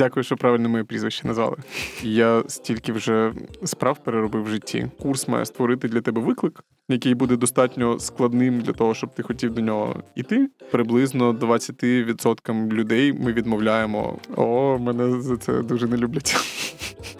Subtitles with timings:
[0.00, 1.56] Дякую, що правильно моє прізвище назвали.
[2.02, 3.32] Я стільки вже
[3.64, 4.86] справ переробив в житті.
[4.98, 9.54] Курс має створити для тебе виклик, який буде достатньо складним для того, щоб ти хотів
[9.54, 10.48] до нього іти.
[10.70, 14.18] Приблизно 20% людей ми відмовляємо.
[14.36, 16.36] О, мене за це дуже не люблять.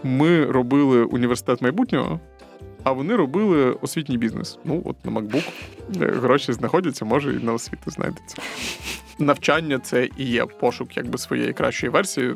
[0.04, 2.20] Ми робили університет майбутнього.
[2.82, 4.58] А вони робили освітній бізнес.
[4.64, 5.44] Ну, от на MacBook
[5.98, 8.36] гроші знаходяться, може, і на освіту знайдеться.
[9.18, 12.34] Навчання це і є пошук якби своєї кращої версії.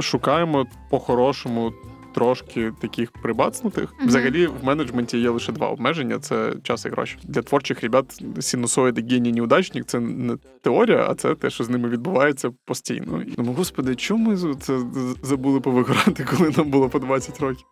[0.00, 1.72] Шукаємо по-хорошому
[2.14, 3.84] трошки таких прибацнутих.
[3.84, 4.06] Mm-hmm.
[4.06, 7.18] Взагалі, в менеджменті є лише два обмеження: це час і гроші.
[7.22, 11.88] Для творчих ребят синусоїди геній неудачник це не теорія, а це те, що з ними
[11.88, 13.22] відбувається постійно.
[13.38, 14.78] Ну, господи, чому ми це
[15.22, 17.66] забули повиграти, коли нам було по 20 років?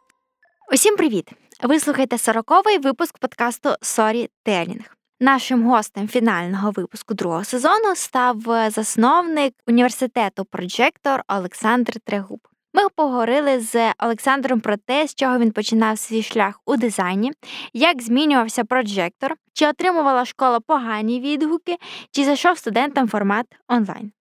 [0.74, 1.30] Усім привіт!
[1.62, 4.96] Ви слухаєте сороковий випуск подкасту Сорі Телінг.
[5.20, 8.36] Нашим гостем фінального випуску другого сезону став
[8.70, 12.38] засновник університету Проджектор Олександр Трегуб.
[12.74, 17.32] Ми поговорили з Олександром про те, з чого він починав свій шлях у дизайні,
[17.72, 21.76] як змінювався проджектор, чи отримувала школа погані відгуки,
[22.10, 24.12] чи зайшов студентам формат онлайн.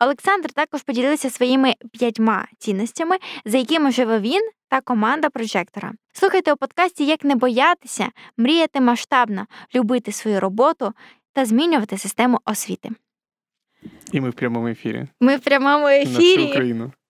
[0.00, 5.92] Олександр також поділився своїми п'ятьма цінностями, за якими живе він та команда прожектора.
[6.12, 10.92] Слухайте у подкасті, як не боятися, мріяти масштабно, любити свою роботу
[11.32, 12.90] та змінювати систему освіти.
[14.12, 15.06] І ми в прямому ефірі.
[15.20, 16.12] Ми в прямому ефірі.
[16.12, 16.92] На всю Україну.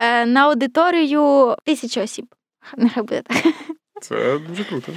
[0.00, 2.34] Е, на аудиторію тисячі осіб.
[2.76, 3.54] Нехай буде так.
[4.00, 4.92] Це дуже круто.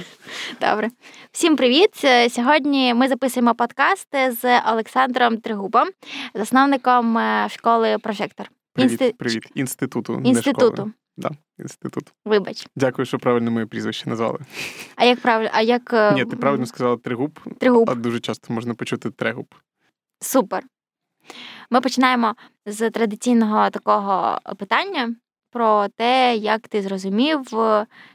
[0.60, 0.90] Добре.
[1.32, 1.90] Всім привіт!
[2.04, 5.88] Е, сьогодні ми записуємо подкаст з Олександром Тригубом,
[6.34, 8.50] засновником е, школи Прожектор.
[8.72, 9.14] Привіт, Інсти...
[9.18, 9.48] привіт.
[9.54, 10.20] Інституту.
[10.24, 10.84] Інституту.
[10.84, 10.92] Не.
[11.16, 12.04] Да, інститут.
[12.24, 12.66] Вибач.
[12.76, 14.38] Дякую, що правильно моє прізвище назвали.
[14.96, 15.50] А як правильно?
[15.52, 16.14] А як...
[16.14, 17.90] Ні, ти правильно сказала Тригуб, Тригуб.
[17.90, 19.54] а дуже часто можна почути Трегуб.
[20.20, 20.62] Супер.
[21.70, 22.34] Ми починаємо
[22.66, 25.14] з традиційного такого питання
[25.52, 27.40] про те, як ти зрозумів,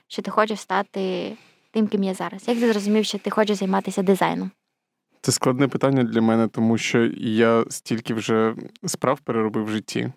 [0.08, 1.34] що ти хочеш стати
[1.72, 2.48] тим, ким є зараз.
[2.48, 4.52] Як ти зрозумів, що ти хочеш займатися дизайном?
[5.22, 8.56] Це складне питання для мене, тому що я стільки вже
[8.86, 10.12] справ переробив в житті.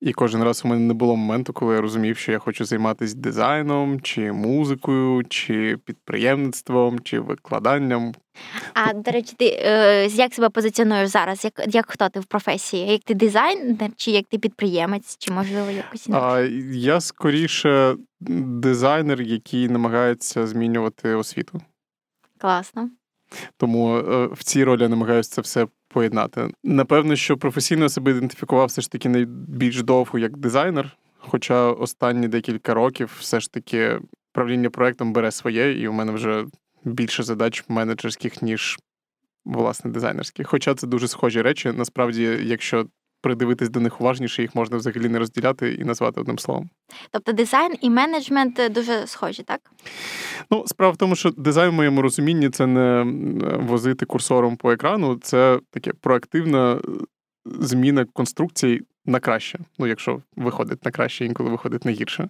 [0.00, 3.16] І кожен раз у мене не було моменту, коли я розумів, що я хочу займатися
[3.16, 8.14] дизайном, чи музикою, чи підприємництвом, чи викладанням.
[8.74, 11.44] А до речі, ти е, як себе позиціонуєш зараз?
[11.44, 12.92] Як як хто ти в професії?
[12.92, 16.40] Як ти дизайнер, чи як ти підприємець, чи можливо якось А,
[16.72, 21.60] Я скоріше дизайнер, який намагається змінювати освіту.
[22.38, 22.90] Класно.
[23.56, 26.50] Тому е, в цій ролі я намагаюся це все поєднати.
[26.64, 30.96] Напевно, що професійно себе ідентифікував все ж таки найбільш довго як дизайнер.
[31.18, 34.00] Хоча останні декілька років все ж таки
[34.32, 36.44] правління проектом бере своє, і у мене вже
[36.84, 38.78] більше задач менеджерських, ніж
[39.44, 40.48] власне дизайнерських.
[40.48, 41.72] Хоча це дуже схожі речі.
[41.72, 42.86] Насправді, якщо
[43.20, 46.70] придивитись до них уважніше, їх можна взагалі не розділяти і назвати одним словом.
[47.10, 49.60] Тобто дизайн і менеджмент дуже схожі, так?
[50.50, 53.04] Ну, справа в тому, що дизайн в моєму розумінні це не
[53.60, 56.80] возити курсором по екрану, це таке проактивна е,
[57.46, 59.58] зміна конструкцій на краще.
[59.78, 62.28] Ну, якщо виходить на краще, інколи виходить на гірше.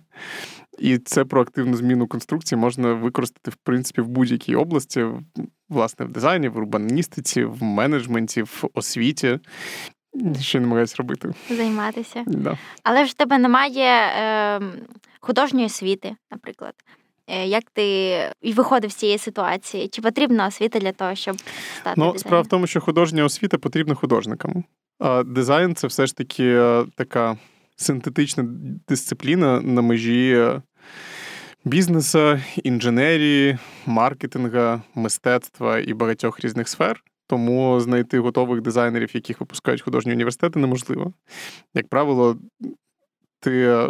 [0.79, 5.07] І це проактивну зміну конструкції можна використати, в принципі, в будь-якій області,
[5.69, 9.39] власне, в дизайні, в урбаністиці, в менеджменті, в освіті.
[10.41, 11.35] Ще намагаюся робити.
[11.51, 12.25] Займатися.
[12.27, 12.59] Да.
[12.83, 14.61] Але ж в тебе немає е,
[15.21, 16.75] художньої освіти, наприклад.
[17.27, 18.19] Е, як ти
[18.55, 19.89] виходив з цієї ситуації?
[19.89, 21.85] Чи потрібна освіта для того, щоб стати?
[21.85, 22.19] Ну, дизайнером?
[22.19, 24.65] справа в тому, що художня освіта потрібна художникам.
[24.99, 27.37] А дизайн це все ж таки е, така
[27.77, 28.45] синтетична
[28.89, 30.63] дисципліна на межі е,
[31.65, 37.03] бізнесу, інженерії, маркетинга, мистецтва і багатьох різних сфер.
[37.29, 41.13] Тому знайти готових дизайнерів, яких випускають художні університети, неможливо.
[41.75, 42.37] Як правило,
[43.41, 43.89] ти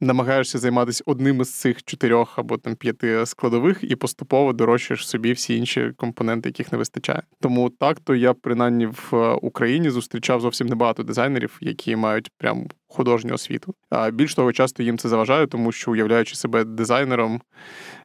[0.00, 5.56] намагаєшся займатися одним із цих чотирьох або там п'яти складових і поступово дорощуєш собі всі
[5.56, 7.22] інші компоненти, яких не вистачає.
[7.40, 13.34] Тому так то я принаймні в Україні зустрічав зовсім небагато дизайнерів, які мають прям художню
[13.34, 13.74] освіту.
[13.90, 17.40] А більш того, часто їм це заважає, тому що уявляючи себе дизайнером,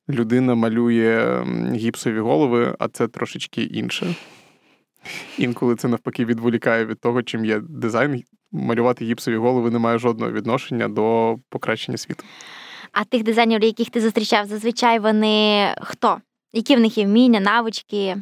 [0.10, 1.44] людина малює
[1.74, 4.16] гіпсові голови, а це трошечки інше.
[5.38, 8.24] Інколи це навпаки відволікає від того, чим є дизайн.
[8.52, 12.24] Малювати гіпсові голови не має жодного відношення до покращення світу.
[12.92, 16.18] А тих дизайнерів, яких ти зустрічав, зазвичай вони хто?
[16.54, 18.18] Які в них є вміння, навички?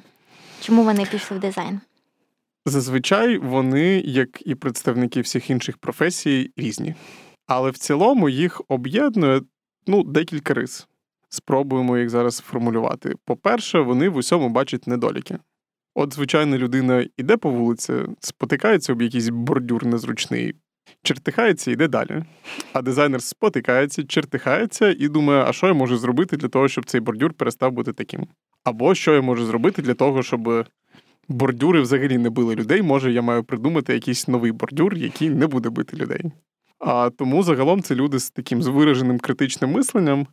[0.62, 1.79] Чому вони пішли в дизайн?
[2.65, 6.95] Зазвичай вони, як і представники всіх інших професій, різні.
[7.47, 9.41] Але в цілому їх об'єднує
[9.88, 10.88] ну, декілька рис.
[11.30, 13.15] Спробуємо їх зараз сформулювати.
[13.25, 15.39] По-перше, вони в усьому бачать недоліки.
[15.99, 20.55] От, звичайна людина йде по вулиці, спотикається об якийсь бордюр незручний,
[21.03, 22.23] чертихається йде далі.
[22.73, 27.01] А дизайнер спотикається, чертихається і думає, а що я можу зробити для того, щоб цей
[27.01, 28.27] бордюр перестав бути таким.
[28.63, 30.67] Або що я можу зробити для того, щоб
[31.27, 32.81] бордюри взагалі не били людей.
[32.81, 36.31] Може, я маю придумати якийсь новий бордюр, який не буде бити людей.
[36.79, 40.27] А тому загалом це люди з таким з вираженим критичним мисленням.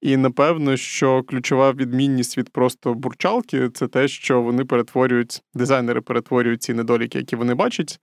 [0.00, 6.62] І напевно, що ключова відмінність від просто бурчалки це те, що вони перетворюють, дизайнери перетворюють
[6.62, 7.98] ці недоліки, які вони бачать,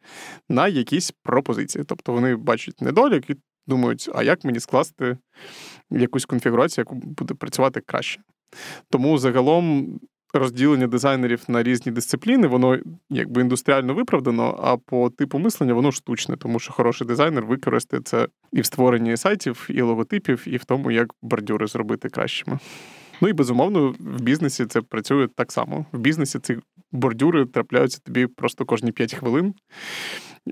[0.49, 1.83] на якісь пропозиції.
[1.87, 3.35] Тобто вони бачать недолік і
[3.67, 5.17] думають, а як мені скласти
[5.89, 8.21] якусь конфігурацію, яку буде працювати краще.
[8.89, 9.99] Тому загалом
[10.33, 12.79] розділення дизайнерів на різні дисципліни, воно
[13.09, 18.27] якби індустріально виправдано, а по типу мислення воно штучне, тому що хороший дизайнер використає це
[18.53, 22.59] і в створенні сайтів, і логотипів, і в тому, як бордюри зробити кращими.
[23.21, 25.85] Ну і безумовно, в бізнесі це працює так само.
[25.91, 26.57] В бізнесі ці
[26.91, 29.53] бордюри трапляються тобі просто кожні 5 хвилин.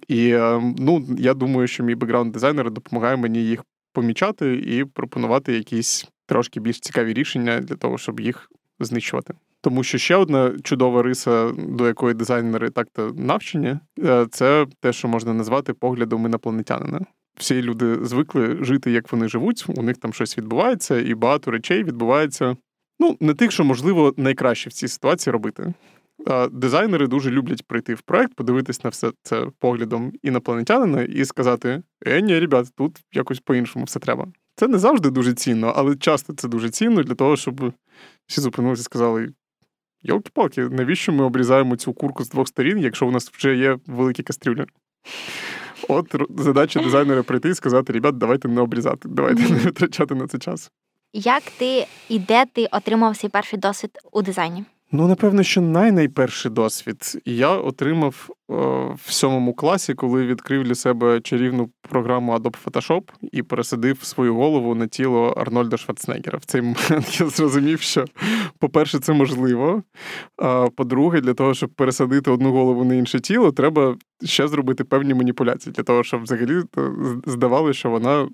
[0.08, 5.54] І е, ну, я думаю, що мій бекграунд дизайнер допомагає мені їх помічати і пропонувати
[5.54, 9.34] якісь трошки більш цікаві рішення для того, щоб їх знищувати.
[9.62, 15.08] Тому що ще одна чудова риса, до якої дизайнери так-то навчені, е, це те, що
[15.08, 17.00] можна назвати поглядом інопланетянина.
[17.38, 21.84] Всі люди звикли жити, як вони живуть, у них там щось відбувається, і багато речей
[21.84, 22.58] відбувається.
[23.00, 25.74] Ну, не тих, що можливо найкраще в цій ситуації робити.
[26.52, 32.22] Дизайнери дуже люблять прийти в проект, подивитись на все це поглядом інопланетянина і сказати: Е,
[32.22, 34.28] ні, ребят, тут якось по-іншому все треба.
[34.56, 37.74] Це не завжди дуже цінно, але часто це дуже цінно для того, щоб
[38.28, 39.30] всі зупинилися і сказали:
[40.04, 44.24] Йолки-палки, навіщо ми обрізаємо цю курку з двох сторін, якщо у нас вже є великі
[44.24, 44.66] кастрюлі?
[45.88, 50.38] От задача дизайнера прийти і сказати: ребят, давайте не обрізати, давайте не витрачати на це
[50.38, 50.72] час.
[51.14, 54.66] Як ти і де ти отримав свій перший досвід у дизайні?
[54.92, 58.54] Ну, напевно, що найнайперший досвід я отримав е,
[59.06, 63.02] в сьомому класі, коли відкрив для себе чарівну програму Adobe Photoshop
[63.32, 66.38] і пересадив свою голову на тіло Арнольда Шварценеггера.
[66.38, 68.06] В цей момент я зрозумів, що,
[68.60, 69.84] по-перше, це можливо.
[70.38, 75.14] А по-друге, для того, щоб пересадити одну голову на інше тіло, треба ще зробити певні
[75.14, 76.64] маніпуляції для того, щоб взагалі
[77.26, 78.30] здавалося, що вона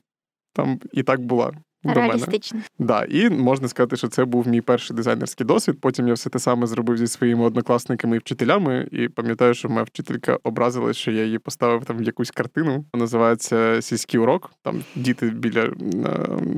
[0.53, 1.51] там і так була.
[1.93, 2.59] Реалістично.
[2.79, 5.77] Да, І можна сказати, що це був мій перший дизайнерський досвід.
[5.81, 8.87] Потім я все те саме зробив зі своїми однокласниками і вчителями.
[8.91, 12.85] І пам'ятаю, що моя вчителька образилась, що я її поставив там в якусь картину.
[12.93, 14.51] Називається Сільський урок.
[14.61, 15.71] Там діти біля е,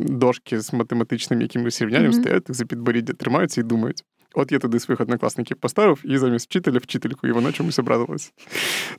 [0.09, 2.21] дошки з математичним якимось рівнянням mm-hmm.
[2.21, 4.03] стоять, за підборіддя тримаються і думають.
[4.39, 8.33] От я туди своїх однокласників поставив і замість вчителя вчительку, і вона чомусь обрадилась.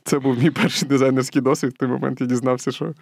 [0.03, 1.73] Це був мій перший дизайнерський досвід.
[1.73, 2.93] В той момент я дізнався, що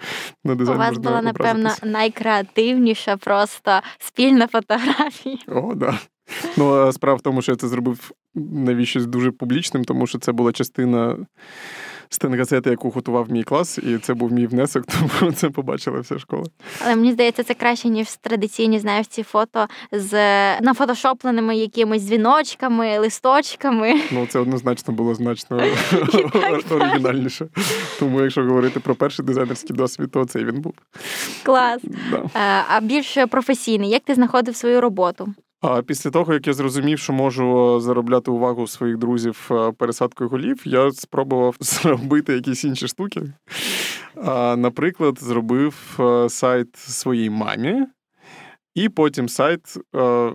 [0.44, 5.38] на дизайн У вас можна була, напевно, найкреативніша просто спільна фотографія.
[5.48, 6.00] О, да.
[6.58, 10.52] Ну, справа в тому, що я це зробив навіщось дуже публічним, тому що це була
[10.52, 11.18] частина
[12.10, 14.86] стенгазети, яку готував мій клас, і це був мій внесок,
[15.20, 16.44] тому це побачила вся школа.
[16.86, 20.14] Але мені здається, це краще, ніж традиційні знаєш, ці фото з
[20.62, 24.02] нафотошопленими якимись дзвіночками, листочками.
[24.12, 25.58] Ну, це однозначно було значно
[26.72, 27.48] оригінальніше.
[28.00, 30.74] Тому, якщо говорити про перший дизайнерський досвід, то цей він був.
[31.44, 31.82] Клас.
[32.14, 35.34] Е, а більш професійний, як ти знаходив свою роботу?
[35.62, 40.62] А після того, як я зрозумів, що можу заробляти увагу своїх друзів е, пересадкою голів,
[40.66, 43.22] я спробував зробити якісь інші штуки.
[44.58, 47.86] Наприклад, зробив е, сайт своїй мамі,
[48.76, 49.62] і потім сайт
[49.96, 50.32] е,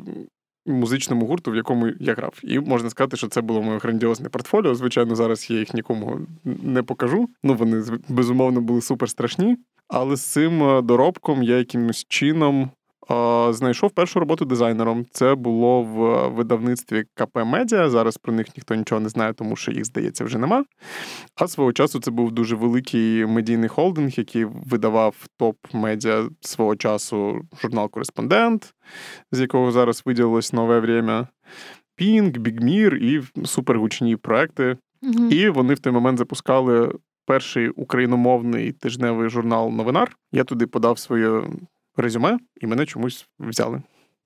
[0.67, 2.41] музичному гурту, в якому я грав.
[2.43, 4.75] І можна сказати, що це було моє грандіозне портфоліо.
[4.75, 7.29] Звичайно, зараз я їх нікому не покажу.
[7.43, 9.57] Ну, вони безумовно були супер страшні.
[9.89, 12.71] Але з цим доробком я якимось чином
[13.51, 15.07] Знайшов першу роботу дизайнером.
[15.11, 17.91] Це було в видавництві КП Медіа.
[17.91, 20.65] Зараз про них ніхто нічого не знає, тому що їх, здається, вже нема.
[21.35, 27.91] А свого часу це був дуже великий медійний холдинг, який видавав топ-медіа свого часу журнал
[27.91, 28.75] Кореспондент,
[29.33, 31.29] з якого зараз виділилось нове время.
[31.97, 34.77] Пінк, Бігмір і супергучні проекти.
[35.03, 35.29] Угу.
[35.31, 36.93] І вони в той момент запускали
[37.27, 40.17] перший україномовний тижневий журнал Новинар.
[40.33, 41.43] Я туди подав своє
[41.97, 43.83] резюме, і мене чомусь взяли.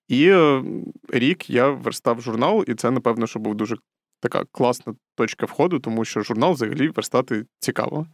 [0.08, 0.64] І е,
[1.08, 3.76] рік я верстав журнал, і це, напевно, що був дуже
[4.20, 8.06] така класна точка входу, тому що журнал взагалі верстати цікаво.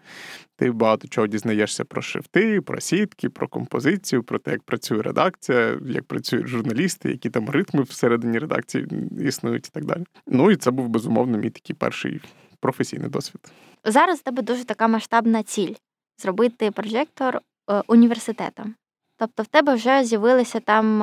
[0.57, 5.81] Ти багато чого дізнаєшся про шрифти, про сітки, про композицію, про те, як працює редакція,
[5.87, 8.87] як працюють журналісти, які там ритми всередині редакції
[9.21, 10.05] існують і так далі.
[10.27, 12.21] Ну і це був безумовно мій такий перший
[12.61, 13.53] професійний досвід.
[13.85, 15.75] Зараз у тебе дуже така масштабна ціль
[16.19, 17.41] зробити прожектор
[17.71, 18.75] е, університетом.
[19.23, 20.99] Тобто в тебе вже з'явилися там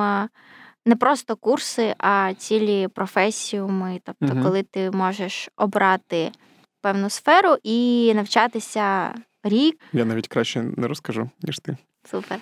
[0.86, 4.00] не просто курси, а цілі професіуми.
[4.04, 4.44] Тобто, угу.
[4.44, 6.32] коли ти можеш обрати
[6.82, 9.80] певну сферу і навчатися рік.
[9.92, 11.76] Я навіть краще не розкажу, ніж ти.
[12.10, 12.38] Супер.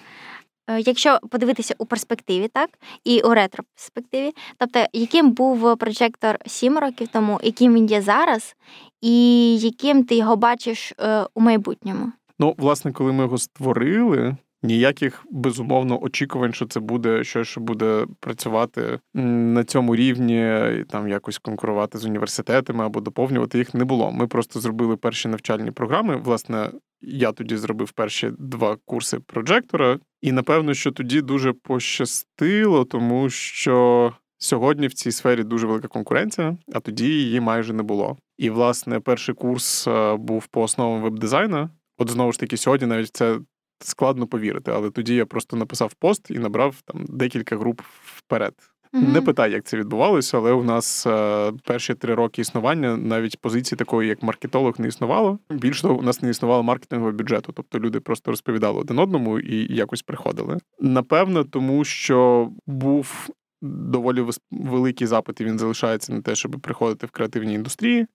[0.71, 2.71] Е, якщо подивитися у перспективі, так
[3.05, 8.57] і у ретро-перспективі, тобто, яким був прожектор 7 років тому, яким він є зараз,
[9.01, 12.13] і яким ти його бачиш е, у майбутньому?
[12.39, 18.07] Ну, власне, коли ми його створили, ніяких безумовно очікувань, що це буде щось, що буде
[18.21, 24.13] працювати на цьому рівні, і там якось конкурувати з університетами або доповнювати їх не було.
[24.13, 26.17] Ми просто зробили перші навчальні програми.
[26.17, 33.31] Власне, я тоді зробив перші два курси проджектора, і напевно, що тоді дуже пощастило, тому
[33.31, 34.13] що.
[34.41, 38.17] Сьогодні в цій сфері дуже велика конкуренція, а тоді її майже не було.
[38.37, 41.71] І, власне, перший курс е, був по основам веб-дизайну.
[41.99, 43.39] От знову ж таки, сьогодні навіть це
[43.81, 48.55] складно повірити, але тоді я просто написав пост і набрав там декілька груп вперед.
[48.93, 49.13] Mm-hmm.
[49.13, 53.77] Не питай, як це відбувалося, але у нас е, перші три роки існування навіть позиції
[53.77, 55.39] такої, як маркетолог, не існувало.
[55.51, 59.75] Більш того, у нас не існувало маркетингового бюджету, тобто люди просто розповідали один одному і
[59.75, 60.59] якось приходили.
[60.81, 63.29] Напевно, тому що був
[63.63, 68.07] доволі великий запит, і він залишається на те, щоб приходити в креативні індустрії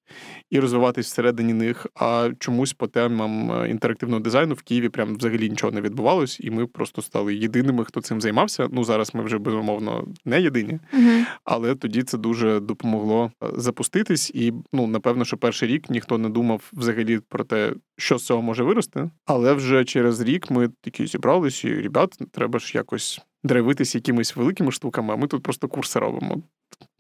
[0.50, 1.88] і розвиватись всередині них.
[1.96, 6.52] А чомусь по темам е, інтерактивного дизайну в Києві прям взагалі нічого не відбувалось, і
[6.52, 8.68] ми просто стали єдиними, хто цим займався.
[8.72, 10.80] Ну зараз ми вже безумовно не єдині,
[11.44, 14.32] але тоді це дуже допомогло е, запуститись.
[14.34, 18.42] І ну напевно, що перший рік ніхто не думав взагалі про те, що з цього
[18.42, 19.10] може вирости.
[19.26, 24.72] Але вже через рік ми такі зібралися, і ребят, треба ж якось драйвитись якимись великими
[24.72, 26.42] штуками, а ми тут просто курси робимо.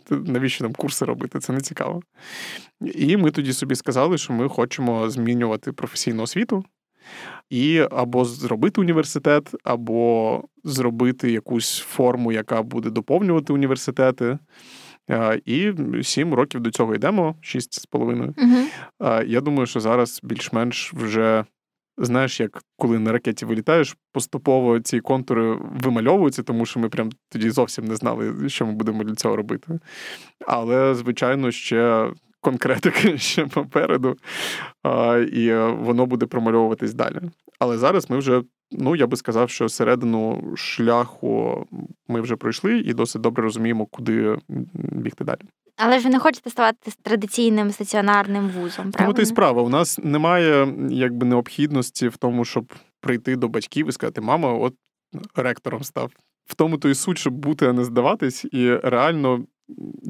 [0.09, 1.39] Навіщо нам курси робити?
[1.39, 2.01] Це не цікаво.
[2.95, 6.65] І ми тоді собі сказали, що ми хочемо змінювати професійну освіту
[7.49, 14.39] і або зробити університет, або зробити якусь форму, яка буде доповнювати університети.
[15.45, 15.71] І
[16.03, 18.33] сім років до цього йдемо, шість з половиною.
[19.25, 21.45] Я думаю, що зараз більш-менш вже
[21.97, 27.49] Знаєш, як коли на ракеті вилітаєш, поступово ці контури вимальовуються, тому що ми прям тоді
[27.49, 29.79] зовсім не знали, що ми будемо для цього робити.
[30.47, 32.11] Але, звичайно, ще
[32.43, 34.17] конкретики ще попереду,
[35.31, 37.19] і воно буде промальовуватись далі.
[37.59, 41.67] Але зараз ми вже, ну я би сказав, що середину шляху
[42.07, 44.37] ми вже пройшли і досить добре розуміємо, куди
[44.73, 45.39] бігти далі.
[45.77, 48.91] Але ж ви не хочете ставати традиційним стаціонарним вузом.
[48.91, 49.07] правильно?
[49.07, 49.61] Ну, то й справа.
[49.61, 54.73] У нас немає якби необхідності в тому, щоб прийти до батьків і сказати, мама, от
[55.35, 56.11] ректором став.
[56.45, 59.45] В тому то і суть, щоб бути, а не здаватись, і реально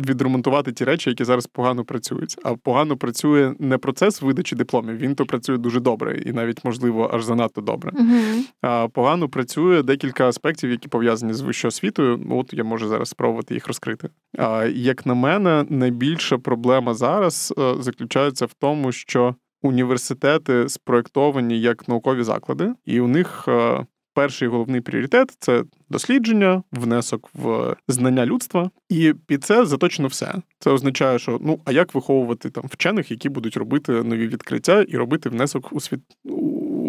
[0.08, 2.36] відремонтувати ті речі, які зараз погано працюють.
[2.44, 7.10] А погано працює не процес видачі дипломів, він то працює дуже добре і навіть, можливо,
[7.14, 7.92] аж занадто добре.
[7.92, 8.42] Uh-huh.
[8.62, 12.28] А погано працює декілька аспектів, які пов'язані з вищою освітою.
[12.30, 14.10] От я можу зараз спробувати їх розкрити.
[14.38, 21.88] А як на мене, найбільша проблема зараз е, заключається в тому, що університети спроектовані як
[21.88, 28.70] наукові заклади, і у них е, перший головний пріоритет це дослідження, внесок в знання людства,
[28.90, 30.34] і під це заточено все.
[30.60, 34.98] Це означає, що ну а як виховувати там вчених, які будуть робити нові відкриття і
[34.98, 36.00] робити внесок у світ.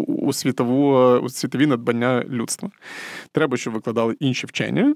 [0.07, 2.71] У світову у світові надбання людства.
[3.33, 4.95] Треба, щоб викладали інші вчені.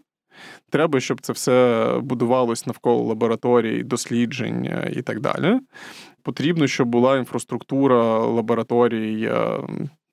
[0.71, 5.61] Треба, щоб це все будувалось навколо лабораторій, досліджень і так далі.
[6.23, 9.33] Потрібно, щоб була інфраструктура лабораторій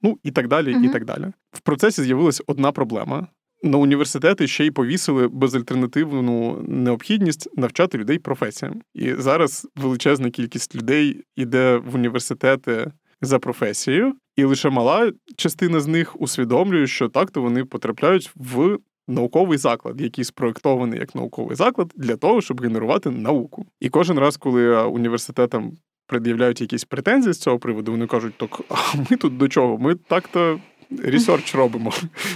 [0.05, 0.75] ну і так далі.
[0.75, 1.25] uh І так далі.
[1.51, 3.27] В процесі з'явилася одна проблема.
[3.63, 8.81] На університети ще й повісили безальтернативну необхідність навчати людей професіям.
[8.93, 15.87] І зараз величезна кількість людей йде в університети за професією, і лише мала частина з
[15.87, 22.15] них усвідомлює, що так-то вони потрапляють в науковий заклад, який спроектований як науковий заклад для
[22.15, 23.65] того, щоб генерувати науку.
[23.79, 25.71] І кожен раз, коли університетам
[26.07, 29.77] пред'являють якісь претензії з цього приводу, вони кажуть, так а ми тут до чого?
[29.77, 30.59] Ми так-то
[31.03, 31.91] ресерч робимо.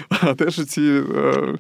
[0.10, 0.82] А те, що ці
[1.16, 1.58] е,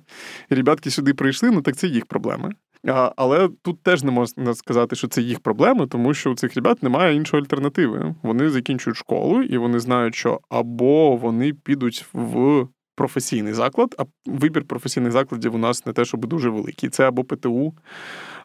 [0.50, 2.52] ребятки сюди прийшли, ну так це їх проблеми.
[2.88, 6.56] А, Але тут теж не можна сказати, що це їх проблеми, тому що у цих
[6.56, 8.16] ребят немає іншої альтернативи.
[8.24, 14.64] Вони закінчують школу, і вони знають, що або вони підуть в професійний заклад, а вибір
[14.64, 16.90] професійних закладів у нас не те, щоб дуже великий.
[16.90, 17.74] Це або ПТУ,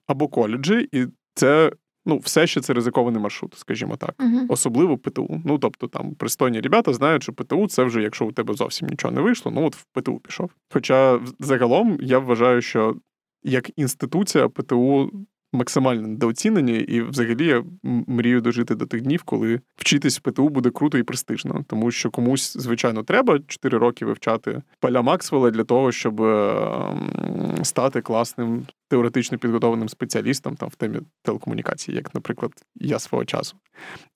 [0.06, 1.73] або коледжі, і це
[2.07, 4.47] Ну, все ще це ризикований маршрут, скажімо так, uh-huh.
[4.49, 5.43] особливо ПТУ.
[5.45, 9.15] Ну тобто там пристойні ребята знають, що ПТУ це вже якщо у тебе зовсім нічого
[9.15, 10.51] не вийшло, ну от в ПТУ пішов.
[10.73, 12.97] Хоча загалом я вважаю, що
[13.43, 15.11] як інституція ПТУ
[15.55, 20.71] максимально недооцінені, і взагалі я мрію дожити до тих днів, коли вчитись в ПТУ буде
[20.71, 25.93] круто і престижно, тому що комусь, звичайно, треба 4 роки вивчати поля Максвелла для того,
[25.93, 33.25] щоб ем, стати класним теоретично підготовленим спеціалістом там в темі телекомунікації, як, наприклад, я свого
[33.25, 33.57] часу.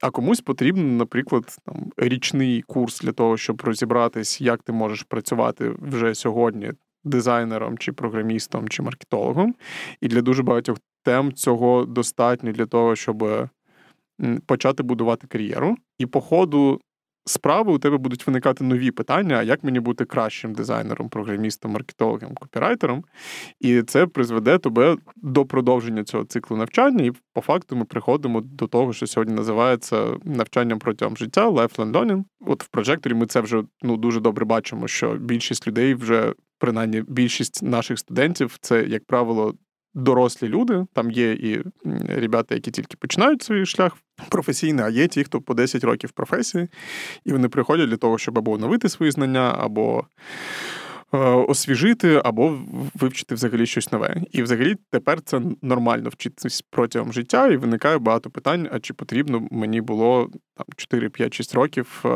[0.02, 5.74] А комусь потрібен, наприклад, там річний курс для того, щоб розібратись, як ти можеш працювати
[5.78, 6.72] вже сьогодні.
[7.04, 9.54] Дизайнером, чи програмістом, чи маркетологом,
[10.00, 13.48] і для дуже багатьох тем цього достатньо для того, щоб
[14.46, 15.76] почати будувати кар'єру.
[15.98, 16.80] І по ходу
[17.24, 23.04] справи у тебе будуть виникати нові питання: як мені бути кращим дизайнером, програмістом, маркетологом, копірайтером.
[23.60, 27.04] І це призведе тебе до продовження цього циклу навчання.
[27.04, 32.24] І по факту ми приходимо до того, що сьогодні називається навчанням протягом життя, lifelong learning.
[32.40, 36.34] От в прожекторі ми це вже ну дуже добре бачимо, що більшість людей вже.
[36.60, 39.54] Принаймні, більшість наших студентів це, як правило,
[39.98, 40.86] дорослі люди.
[40.92, 41.62] Там є і
[42.08, 43.96] ребята, які тільки починають свій шлях
[44.28, 46.68] професійний, а є ті, хто по 10 років професії,
[47.24, 50.04] і вони приходять для того, щоб або оновити свої знання, або
[51.12, 52.58] е, освіжити, або
[52.94, 54.22] вивчити взагалі щось нове.
[54.32, 59.48] І взагалі тепер це нормально вчитись протягом життя, і виникає багато питань: а чи потрібно
[59.50, 62.08] мені було там 4, 5, 6 років е,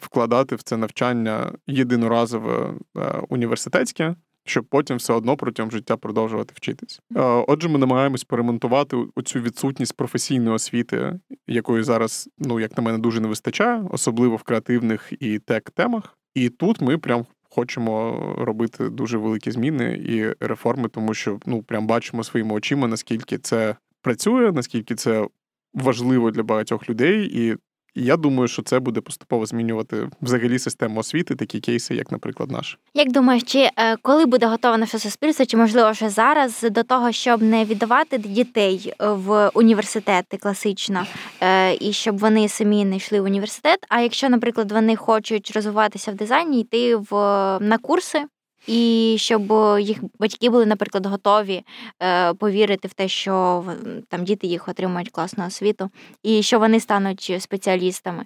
[0.00, 4.14] вкладати в це навчання єдиноразове е, університетське
[4.48, 7.00] щоб потім все одно протягом життя продовжувати вчитись.
[7.46, 13.20] Отже, ми намагаємось поремонтувати оцю відсутність професійної освіти, якої зараз, ну як на мене, дуже
[13.20, 16.02] не вистачає, особливо в креативних і тек-темах.
[16.34, 17.26] І тут ми прям.
[17.50, 23.38] Хочемо робити дуже великі зміни і реформи, тому що ну прям бачимо своїми очима, наскільки
[23.38, 25.28] це працює, наскільки це
[25.74, 27.56] важливо для багатьох людей, і
[27.98, 32.50] і я думаю, що це буде поступово змінювати взагалі систему освіти, такі кейси, як, наприклад,
[32.50, 32.78] наш.
[32.94, 37.12] Як думаєш, чи е, коли буде готове наше суспільство, чи можливо вже зараз до того,
[37.12, 41.06] щоб не віддавати дітей в університети класично,
[41.40, 43.78] е, і щоб вони самі не йшли в університет?
[43.88, 47.12] А якщо, наприклад, вони хочуть розвиватися в дизайні, йти в
[47.60, 48.24] на курси
[48.68, 51.62] і щоб їх батьки були, наприклад, готові
[52.02, 53.64] е, повірити в те, що
[54.08, 55.90] там діти їх отримують класну освіту,
[56.22, 58.24] і що вони стануть спеціалістами.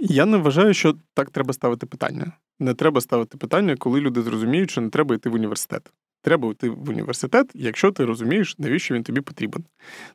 [0.00, 2.32] Я не вважаю, що так треба ставити питання.
[2.58, 5.90] Не треба ставити питання, коли люди зрозуміють, що не треба йти в університет
[6.22, 9.64] треба йти в університет, якщо ти розумієш, навіщо він тобі потрібен.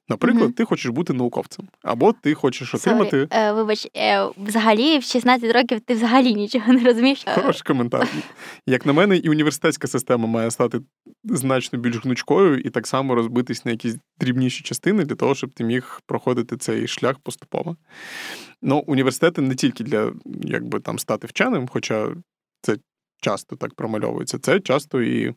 [0.09, 0.53] Наприклад, mm-hmm.
[0.53, 3.17] ти хочеш бути науковцем, або ти хочеш отримати.
[3.17, 3.27] Sorry.
[3.31, 7.25] Е, Вибач, е, взагалі в 16 років ти взагалі нічого не розумієш.
[7.35, 8.07] Хороший коментар.
[8.67, 10.79] Як на мене, і університетська система має стати
[11.23, 15.63] значно більш гнучкою і так само розбитись на якісь дрібніші частини для того, щоб ти
[15.63, 17.77] міг проходити цей шлях поступово.
[18.61, 22.09] Ну, університети не тільки для якби там стати вченим, хоча
[22.61, 22.77] це
[23.21, 25.33] часто так промальовується, це часто і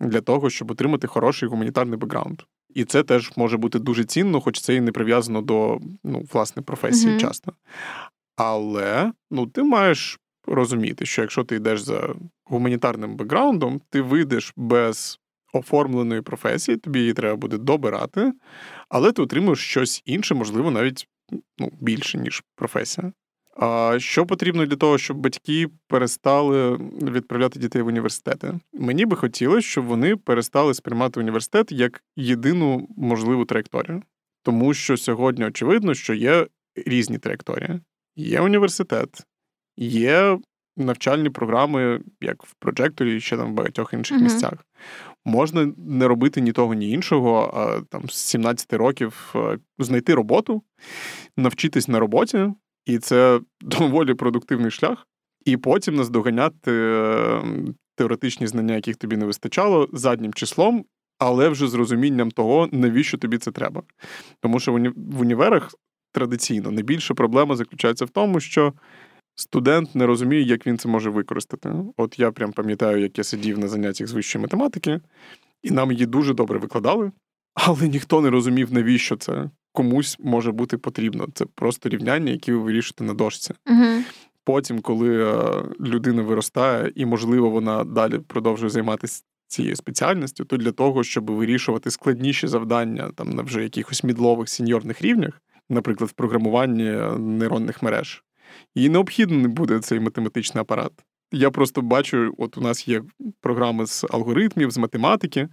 [0.00, 2.42] для того, щоб отримати хороший гуманітарний бекграунд.
[2.74, 6.62] І це теж може бути дуже цінно, хоч це і не прив'язано до ну, власне
[6.62, 7.20] професії mm-hmm.
[7.20, 7.52] часто.
[8.36, 15.20] Але ну, ти маєш розуміти, що якщо ти йдеш за гуманітарним бекграундом, ти вийдеш без
[15.52, 18.32] оформленої професії, тобі її треба буде добирати,
[18.88, 21.08] але ти отримуєш щось інше, можливо, навіть
[21.58, 23.12] ну, більше, ніж професія.
[23.58, 28.60] А що потрібно для того, щоб батьки перестали відправляти дітей в університети?
[28.72, 34.02] Мені би хотілося, щоб вони перестали сприймати університет як єдину можливу траєкторію.
[34.42, 36.46] Тому що сьогодні очевидно, що є
[36.86, 37.80] різні траєкторії.
[38.16, 39.26] Є університет,
[39.76, 40.38] є
[40.76, 44.22] навчальні програми, як в прожекторі, і ще там в багатьох інших uh-huh.
[44.22, 44.52] місцях.
[45.24, 50.62] Можна не робити ні того, ні іншого, а там з 17 років е, знайти роботу,
[51.36, 52.48] навчитись на роботі.
[52.88, 55.06] І це доволі продуктивний шлях.
[55.44, 60.84] І потім наздоганяти ем, теоретичні знання, яких тобі не вистачало, заднім числом,
[61.18, 63.82] але вже з розумінням того, навіщо тобі це треба.
[64.40, 65.74] Тому що в універах
[66.12, 68.72] традиційно найбільша проблема заключається в тому, що
[69.34, 71.72] студент не розуміє, як він це може використати.
[71.96, 75.00] От я прям пам'ятаю, як я сидів на заняттях з вищої математики,
[75.62, 77.12] і нам її дуже добре викладали,
[77.54, 81.26] але ніхто не розумів, навіщо це комусь може бути потрібно.
[81.34, 83.54] Це просто рівняння, які ви вирішуєте на дошці.
[83.70, 84.02] Угу.
[84.44, 90.72] Потім, коли е, людина виростає, і, можливо, вона далі продовжує займатися цією спеціальністю, то для
[90.72, 96.90] того, щоб вирішувати складніші завдання там на вже якихось мідлових сеньорних рівнях, наприклад, в програмуванні
[97.18, 98.24] нейронних мереж,
[98.74, 100.92] їй необхідно не буде цей математичний апарат.
[101.32, 103.02] Я просто бачу, от у нас є
[103.40, 105.48] програми з алгоритмів, з математики,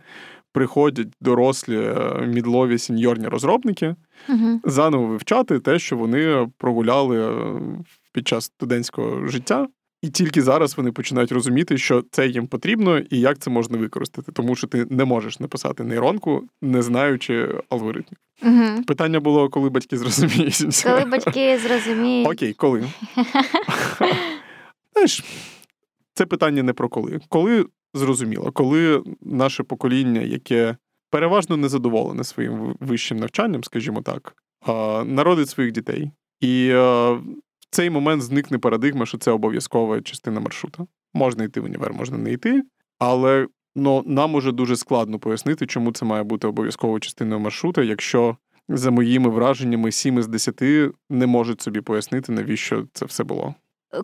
[0.55, 3.95] приходять дорослі е, мідлові сеньорні розробники
[4.29, 4.59] угу.
[4.63, 7.61] заново вивчати те, що вони прогуляли е,
[8.13, 9.67] під час студентського життя.
[10.01, 14.31] І тільки зараз вони починають розуміти, що це їм потрібно і як це можна використати,
[14.31, 18.19] тому що ти не можеш написати нейронку, не знаючи алгоритмів.
[18.43, 18.83] Угу.
[18.87, 20.83] Питання було, коли батьки зрозуміють.
[20.83, 22.27] Коли батьки зрозуміють.
[22.27, 22.83] Окей, коли?
[24.93, 25.23] Знаєш,
[26.13, 27.19] це питання не про коли.
[27.29, 30.77] Коли зрозуміло, коли наше покоління, яке
[31.09, 34.35] переважно незадоволене своїм вищим навчанням, скажімо так,
[35.05, 36.11] народить своїх дітей.
[36.39, 37.21] І в
[37.69, 40.87] цей момент зникне парадигма, що це обов'язкова частина маршрута.
[41.13, 42.63] Можна йти в універ, можна не йти,
[42.99, 48.37] але ну, нам уже дуже складно пояснити, чому це має бути обов'язковою частиною маршрута, якщо
[48.69, 50.61] за моїми враженнями 7 з 10
[51.09, 53.55] не можуть собі пояснити, навіщо це все було.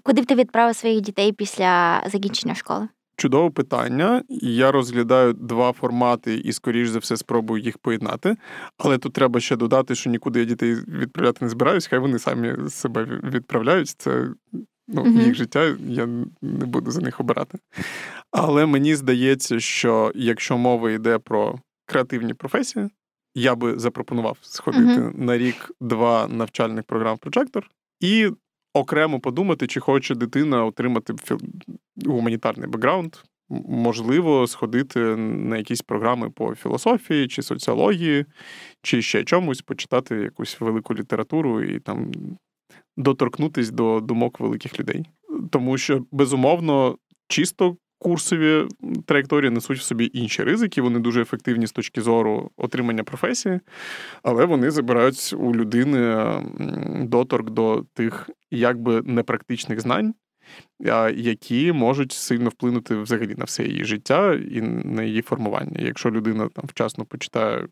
[0.03, 2.87] Куди б ти відправив своїх дітей після закінчення школи?
[3.21, 4.23] Чудове питання.
[4.41, 8.35] Я розглядаю два формати і, скоріш за все, спробую їх поєднати.
[8.77, 12.69] Але тут треба ще додати, що нікуди я дітей відправляти не збираюсь, хай вони самі
[12.69, 13.89] себе відправляють.
[13.89, 14.29] Це
[14.87, 16.07] ну, uh їх життя, я
[16.41, 17.57] не буду за них обирати.
[18.31, 22.89] Але мені здається, що якщо мова йде про креативні професії,
[23.35, 28.29] я би запропонував сходити uh на рік-два навчальних програм в прожектор і
[28.73, 31.13] окремо подумати, чи хоче дитина отримати
[32.05, 33.15] гуманітарний бекграунд.
[33.67, 38.25] Можливо, сходити на якісь програми по філософії чи соціології,
[38.81, 42.11] чи ще чомусь, почитати якусь велику літературу і там
[42.97, 45.05] доторкнутись до думок великих людей.
[45.51, 48.67] Тому що, безумовно, чисто курсові
[49.05, 50.81] траєкторії несуть в собі інші ризики.
[50.81, 53.59] Вони дуже ефективні з точки зору отримання професії,
[54.23, 56.25] але вони забирають у людини
[57.01, 60.13] доторк до тих якби непрактичних знань.
[61.15, 65.79] Які можуть сильно вплинути взагалі на все її життя і на її формування.
[65.79, 67.67] Якщо людина там вчасно почитає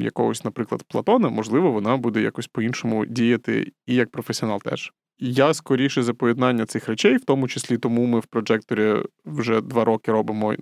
[0.00, 4.92] якогось, наприклад, Платона, можливо, вона буде якось по-іншому діяти і як професіонал теж.
[5.24, 9.84] Я скоріше за поєднання цих речей, в тому числі тому ми в Проджекторі вже два
[9.84, 10.54] роки робимо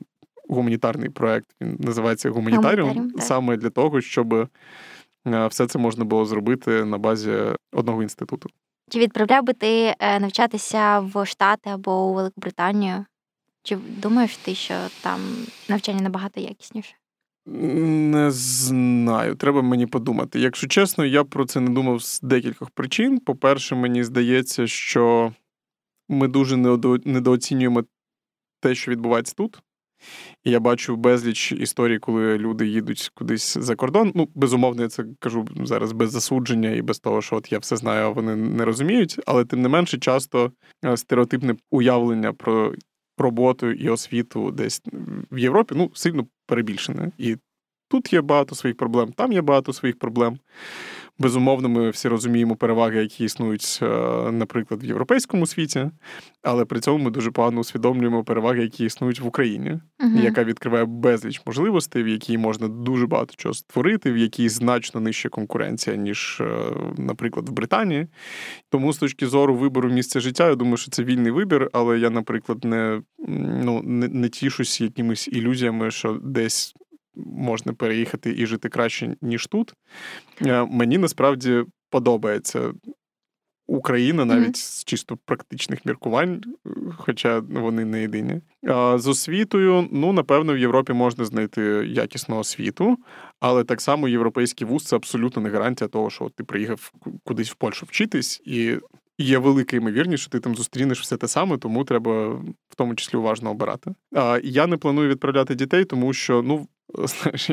[0.48, 1.46] гуманітарний проект.
[1.60, 4.48] Він називається Гуманітаріум, саме для того, щоб е,
[5.46, 7.32] все це можна було зробити на базі
[7.72, 8.48] одного інституту.
[8.90, 13.04] Чи відправляв би ти е, навчатися в Штати або у Великобританію?
[13.62, 15.20] Чи думаєш ти, що там
[15.68, 16.94] навчання набагато якісніше?
[17.46, 20.40] Не знаю, треба мені подумати.
[20.40, 23.20] Якщо чесно, я про це не думав з декількох причин.
[23.20, 25.32] По-перше, мені здається, що
[26.08, 26.56] ми дуже
[27.04, 27.84] недооцінюємо
[28.60, 29.62] те, що відбувається тут.
[30.44, 34.12] І я бачу безліч історій, коли люди їдуть кудись за кордон.
[34.14, 37.76] Ну, безумовно, я це кажу зараз без засудження і без того, що от я все
[37.76, 39.20] знаю, вони не розуміють.
[39.26, 40.52] Але тим не менше, часто
[40.84, 42.74] е, стереотипне уявлення про
[43.20, 44.82] роботу і освіту десь
[45.30, 47.12] в Європі ну, сильно перебільшена.
[47.18, 47.36] І
[47.88, 50.38] тут є багато своїх проблем, там є багато своїх проблем.
[51.20, 53.86] Безумовно, ми всі розуміємо переваги, які існують, е,
[54.32, 55.90] наприклад, в європейському світі,
[56.42, 60.24] але при цьому ми дуже погано усвідомлюємо переваги, які існують в Україні, uh-huh.
[60.24, 65.28] яка відкриває безліч можливостей, в якій можна дуже багато чого створити, в якій значно нижча
[65.28, 66.46] конкуренція, ніж, е,
[66.98, 68.06] наприклад, в Британії.
[68.70, 72.10] Тому з точки зору вибору місця життя, я думаю, що це вільний вибір, але я,
[72.10, 73.02] наприклад, не
[73.64, 76.74] ну, не, не тішусь якимись ілюзіями, що десь
[77.26, 79.74] можна переїхати і жити краще, ніж тут.
[80.46, 82.72] Е, мені насправді подобається
[83.70, 84.80] Україна навіть mm-hmm.
[84.80, 86.42] з чисто практичних міркувань,
[86.96, 88.40] хоча вони не єдині.
[88.68, 92.96] А З освітою, ну, напевно, в Європі можна знайти якісну освіту,
[93.40, 96.92] але так само європейський вуз це абсолютно не гарантія того, що ти приїхав
[97.24, 98.76] кудись в Польщу вчитись, і
[99.18, 102.28] є велика ймовірність, що ти там зустрінеш все те саме, тому треба
[102.68, 103.94] в тому числі уважно обирати.
[104.14, 106.68] А Я не планую відправляти дітей, тому що ну
[107.04, 107.50] знаєш,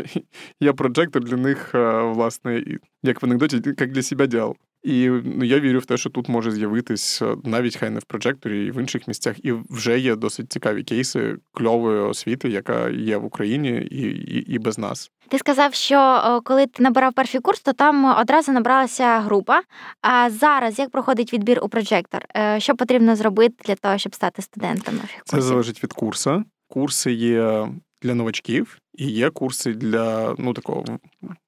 [0.59, 1.69] я проджектор для них,
[2.03, 2.63] власне,
[3.03, 4.55] як в анекдоті, як для себе діяв.
[4.83, 8.65] І ну, я вірю в те, що тут може з'явитись навіть хай не в проджекторі,
[8.65, 9.45] і в інших місцях.
[9.45, 14.59] І вже є досить цікаві кейси кльової освіти, яка є в Україні, і, і, і
[14.59, 15.11] без нас.
[15.29, 19.61] Ти сказав, що коли ти набирав перший курс, то там одразу набралася група.
[20.01, 22.25] А зараз як проходить відбір у проджектор?
[22.37, 24.99] Е, що потрібно зробити для того, щоб стати студентом?
[25.25, 26.43] Це залежить від курсу.
[26.67, 27.67] Курси є
[28.01, 30.85] для новачків і є курси для ну, такого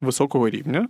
[0.01, 0.89] високого рівня.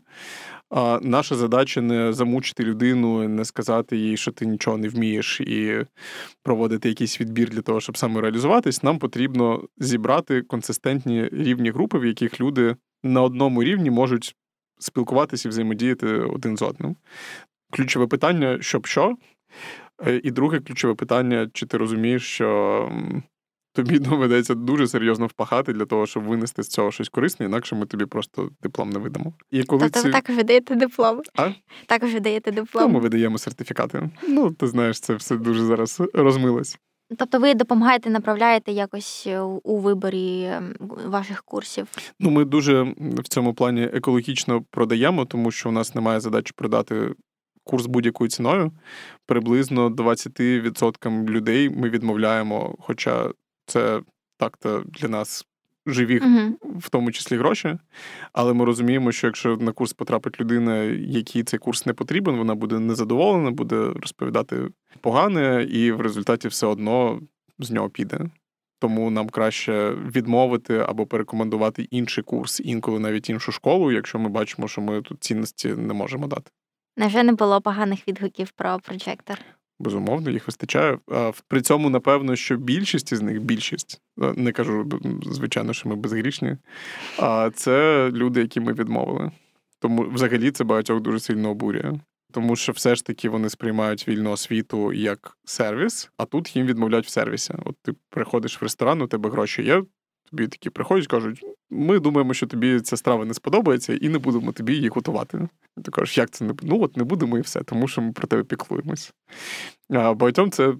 [0.70, 5.86] А Наша задача не замучити людину, не сказати їй, що ти нічого не вмієш, і
[6.44, 8.84] проводити якийсь відбір для того, щоб самореалізуватись.
[8.84, 14.36] Нам потрібно зібрати консистентні рівні групи, в яких люди на одному рівні можуть
[14.80, 16.96] спілкуватися і взаємодіяти один з одним.
[17.72, 19.18] Ключове питання, щоб що.
[20.08, 22.92] Е, і друге ключове питання: чи ти розумієш, що
[23.74, 27.86] тобі доведеться дуже серйозно впахати для того, щоб винести з цього щось корисне, інакше ми
[27.86, 29.34] тобі просто диплом не видамо.
[29.52, 30.08] І коли тобто ці...
[30.08, 31.22] ви також видаєте диплом.
[31.36, 31.50] А?
[31.86, 32.84] Також видаєте диплом.
[32.84, 34.10] Ну, ми видаємо сертифікати.
[34.28, 36.78] Ну, ти знаєш, це все дуже зараз розмилось.
[37.18, 40.74] Тобто ви допомагаєте, направляєте якось е, у виборі ем,
[41.06, 41.88] ваших курсів?
[42.20, 47.14] Ну, ми дуже в цьому плані екологічно продаємо, тому що у нас немає задачі продати
[47.64, 48.72] курс будь-якою ціною.
[49.26, 53.32] Приблизно 20% людей ми відмовляємо, хоча
[53.70, 54.02] це
[54.38, 55.46] так-то для нас
[55.86, 56.58] живі, Угу.
[56.80, 57.78] в тому числі гроші.
[58.34, 62.56] Але ми розуміємо, що якщо на курс потрапить людина, якій цей курс не потрібен, вона
[62.56, 64.68] буде незадоволена, буде розповідати
[65.02, 67.22] погане, і в результаті все одно
[67.60, 68.20] з нього піде.
[68.82, 74.68] Тому нам краще відмовити або порекомендувати інший курс, інколи навіть іншу школу, якщо ми бачимо,
[74.68, 76.52] що ми тут цінності не можемо дати.
[76.98, 79.38] Невже не було поганих відгуків про прожектор?
[79.80, 81.00] Безумовно, їх вистачає.
[81.48, 84.90] При цьому, напевно, що більшість із них, більшість, е, не кажу,
[85.22, 86.58] звичайно, що ми безгрішні,
[87.18, 89.32] а це люди, які ми відмовили.
[89.80, 92.00] Тому взагалі це багатьох дуже сильно обурює.
[92.32, 97.06] Тому що все ж таки вони сприймають вільну освіту як сервіс, а тут їм відмовляють
[97.06, 97.54] в сервісі.
[97.66, 99.84] От ти приходиш в ресторан, у тебе гроші є.
[100.32, 104.52] Тобі такі приходять, кажуть: ми думаємо, що тобі ця страва не сподобається, і не будемо
[104.52, 105.50] тобі її готувати.
[105.78, 108.12] І ти кажеш, як це не ну от не будемо і все, тому що ми
[108.12, 109.14] про тебе піклуємось.
[109.90, 110.74] А багатьом це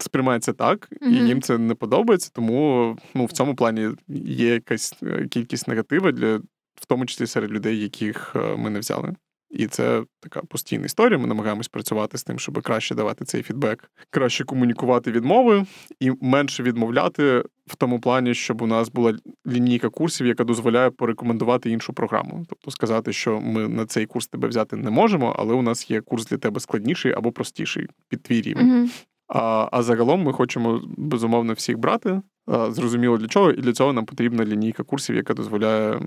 [0.00, 1.26] сприймається так, і Мгм.
[1.26, 6.36] їм це не подобається, тому ну, в цьому плані є якась е, кількість негатива для,
[6.74, 9.14] в тому числі серед людей, яких е, ми не взяли.
[9.50, 11.18] І це така постійна історія.
[11.18, 15.66] Ми намагаємось працювати з тим, щоб краще давати цей фідбек, краще комунікувати відмови
[16.00, 19.14] і менше відмовляти в тому плані, щоб у нас була
[19.46, 22.44] лінійка курсів, яка дозволяє порекомендувати іншу програму.
[22.48, 26.00] Тобто сказати, що ми на цей курс тебе взяти не можемо, але у нас є
[26.00, 28.70] курс для тебе складніший або простіший під твій рівень.
[28.70, 28.88] Угу.
[29.28, 32.22] А, а загалом ми хочемо безумовно всіх брати.
[32.68, 36.00] Зрозуміло для чого, і для цього нам потрібна лінійка курсів, яка дозволяє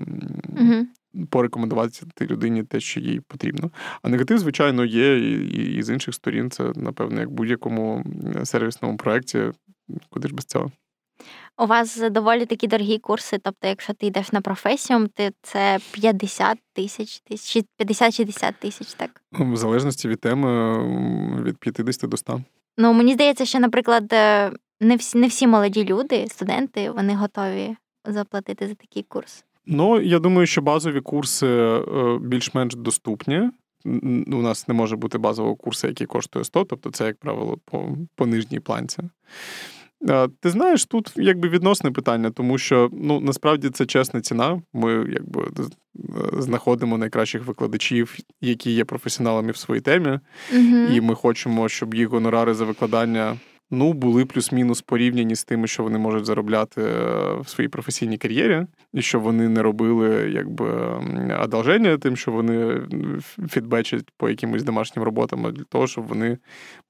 [0.60, 0.86] Угу.
[1.30, 3.70] Порекомендувати людині те, що їй потрібно.
[4.02, 6.50] А негатив, звичайно, є і, і, з інших сторін.
[6.50, 8.04] Це, напевно, як будь-якому
[8.44, 9.42] сервісному проєкті.
[10.10, 10.70] Куди ж без цього?
[11.58, 13.38] У вас доволі такі дорогі курси.
[13.38, 19.22] Тобто, якщо ти йдеш на професію, ти це 50 тисяч, тисяч 50-60 тисяч, так?
[19.32, 22.42] В залежності від теми від 50 до 100.
[22.78, 27.76] Ну мені здається, що, наприклад, е, не всі не всі молоді люди, студенти, вони готові
[28.04, 29.44] заплатити за такий курс.
[29.66, 31.82] Ну, я думаю, що базові курси е,
[32.20, 33.50] більш-менш доступні.
[34.26, 37.96] У нас не може бути базового курсу, який коштує 100, тобто це, як правило, по,
[38.14, 38.98] по нижній планці.
[40.08, 44.62] Е, Ти знаєш, тут якби відносне питання, тому що ну насправді це чесна ціна.
[44.72, 45.62] Ми якби е,
[46.42, 50.18] знаходимо найкращих викладачів, які є професіоналами в своїй темі,
[50.52, 50.76] Угу.
[50.92, 53.36] і ми хочемо, щоб їх гонорари за викладання
[53.70, 58.66] ну були плюс-мінус порівняні з тими, що вони можуть заробляти е, в своїй професійній кар'єрі,
[58.92, 60.70] і щоб вони не робили якби
[61.42, 62.80] одолження тим, що вони
[63.48, 66.38] фідбечать по якимось домашнім роботам, для того, щоб вони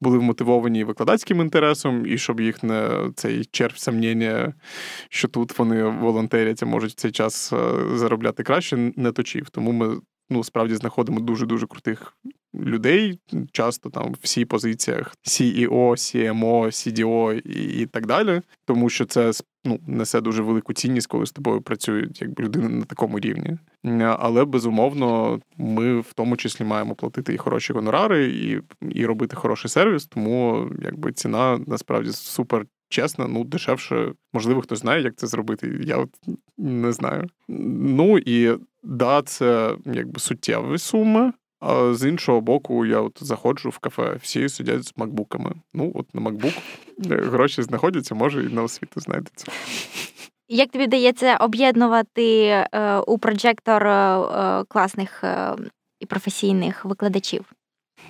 [0.01, 4.55] були вмотивовані викладацьким інтересом, і щоб їх не цей черв сомнення,
[5.09, 7.57] що тут вони волонтерять, а можуть в цей час е,
[7.95, 9.51] заробляти краще, не точив.
[9.51, 9.97] Тому ми
[10.31, 12.17] ну справді знаходимо дуже дуже крутих
[12.55, 13.21] людей,
[13.53, 19.33] часто там в всі позиціях CEO, CMO, CDO і, і так далі, тому що це
[19.65, 23.59] ну, несе дуже велику цінність, коли з тобою працюють якби людина на такому рівні.
[24.03, 28.61] Але безумовно, ми в тому числі маємо платити і хороші гонорари, і,
[28.91, 30.07] і робити хороший сервіс.
[30.07, 32.67] Тому якби ціна насправді супер.
[32.93, 35.81] Чесно, ну дешевше, можливо, хтось знає, як це зробити.
[35.83, 36.11] Я от
[36.59, 37.27] не знаю.
[37.49, 41.33] Ну і да, це якби суттєві суми.
[41.61, 45.55] А з іншого боку, я от заходжу в кафе, всі сидять з макбуками.
[45.75, 46.53] Ну, от на макбук
[47.09, 49.53] гроші знаходяться, може, і на освіту знайдеться.
[50.49, 55.57] Як тобі вдається об'єднувати е, у прожектор е, е, класних е,
[56.01, 57.53] і професійних викладачів?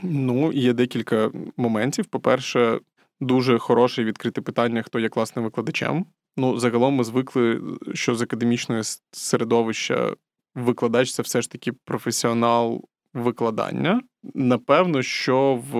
[0.02, 2.06] Ну, є декілька моментів.
[2.06, 2.80] По-перше,
[3.20, 6.06] дуже хороше відкрите питання, хто є класним викладачем.
[6.36, 7.60] Ну, загалом ми звикли,
[7.94, 8.82] що з академічного
[9.12, 10.14] середовища
[10.54, 14.00] викладач це все ж таки професіонал викладання.
[14.34, 15.76] Напевно, що в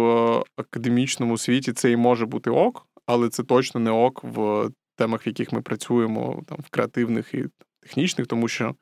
[0.57, 5.29] академічному світі це і може бути ок, але це точно не ок в темах, в
[5.29, 7.45] яких ми працюємо, там в креативних і
[7.81, 8.75] технічних, тому що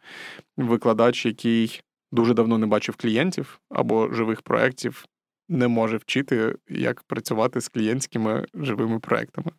[0.57, 1.83] викладач, який
[2.13, 5.05] дуже давно не бачив клієнтів або живих проєктів,
[5.49, 9.51] не може вчити, як працювати з клієнтськими живими проектами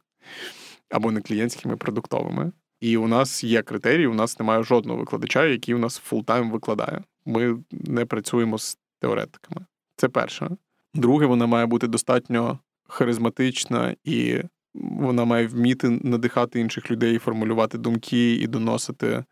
[0.90, 2.52] або не клієнтськими продуктовими.
[2.82, 7.04] І у нас є критерії, у нас немає жодного викладача, який у нас фултайм викладає.
[7.26, 9.66] Ми не працюємо з теоретиками.
[9.96, 10.50] Це перше.
[10.94, 14.42] Друге, вона має бути достатньо харизматична і
[14.74, 19.24] вона має вміти надихати інших людей, формулювати думки і доносити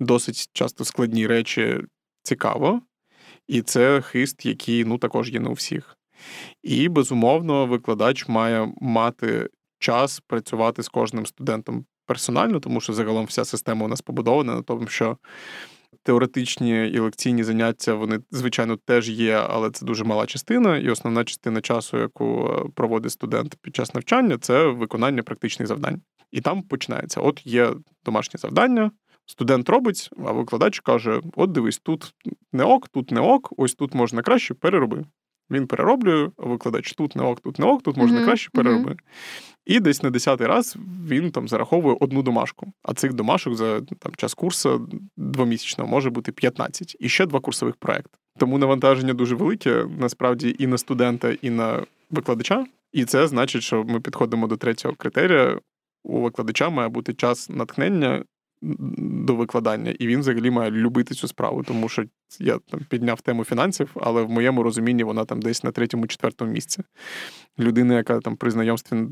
[0.00, 1.80] досить часто складні речі
[2.22, 2.82] цікаво.
[3.48, 5.96] І це хист, який ну також є не у всіх.
[6.62, 13.44] І безумовно, викладач має мати час працювати з кожним студентом персонально, тому що загалом вся
[13.44, 15.16] система у нас побудована на тому, що
[16.02, 20.78] теоретичні і лекційні заняття, вони, звичайно, теж є, але це дуже мала частина.
[20.78, 26.00] І основна частина часу, яку е, проводить студент під час навчання, це виконання практичних завдань.
[26.32, 27.70] І там починається: от є
[28.04, 28.90] домашнє завдання.
[29.26, 32.14] Студент робить, а викладач каже: От дивись, тут
[32.52, 35.04] не ок, тут не ок, ось тут можна краще, перероби.
[35.50, 38.90] Він перероблює, а викладач тут не ок, тут не ок, тут можна uh-huh, краще перероби.
[38.90, 38.98] Uh-huh.
[39.66, 40.76] І десь на десятий раз
[41.08, 42.72] він там зараховує одну домашку.
[42.82, 46.96] А цих домашок за там час курсу двомісячного може бути 15.
[47.00, 48.18] і ще два курсових проекти.
[48.38, 52.66] Тому навантаження дуже велике, насправді, і на студента, і на викладача.
[52.92, 55.60] І це значить, що ми підходимо до третього критерія.
[56.04, 58.24] У викладача має бути час натхнення
[58.62, 62.04] до викладання, і він взагалі має любити цю справу, тому що
[62.40, 66.82] я там підняв тему фінансів, але в моєму розумінні вона там десь на третьому-четвертому місці.
[67.58, 69.06] Людина, яка там при знайомстві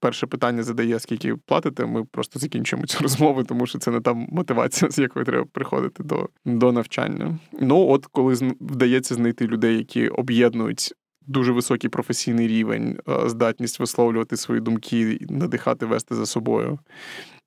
[0.00, 4.14] перше питання задає, скільки платите, ми просто закінчуємо цю розмову, тому що це не та
[4.14, 7.38] мотивація, з якою треба приходити до, до навчання.
[7.60, 10.94] Ну, от коли вдається знайти людей, які об'єднують.
[11.26, 16.78] Дуже високий професійний рівень, е, здатність висловлювати свої думки, надихати вести за собою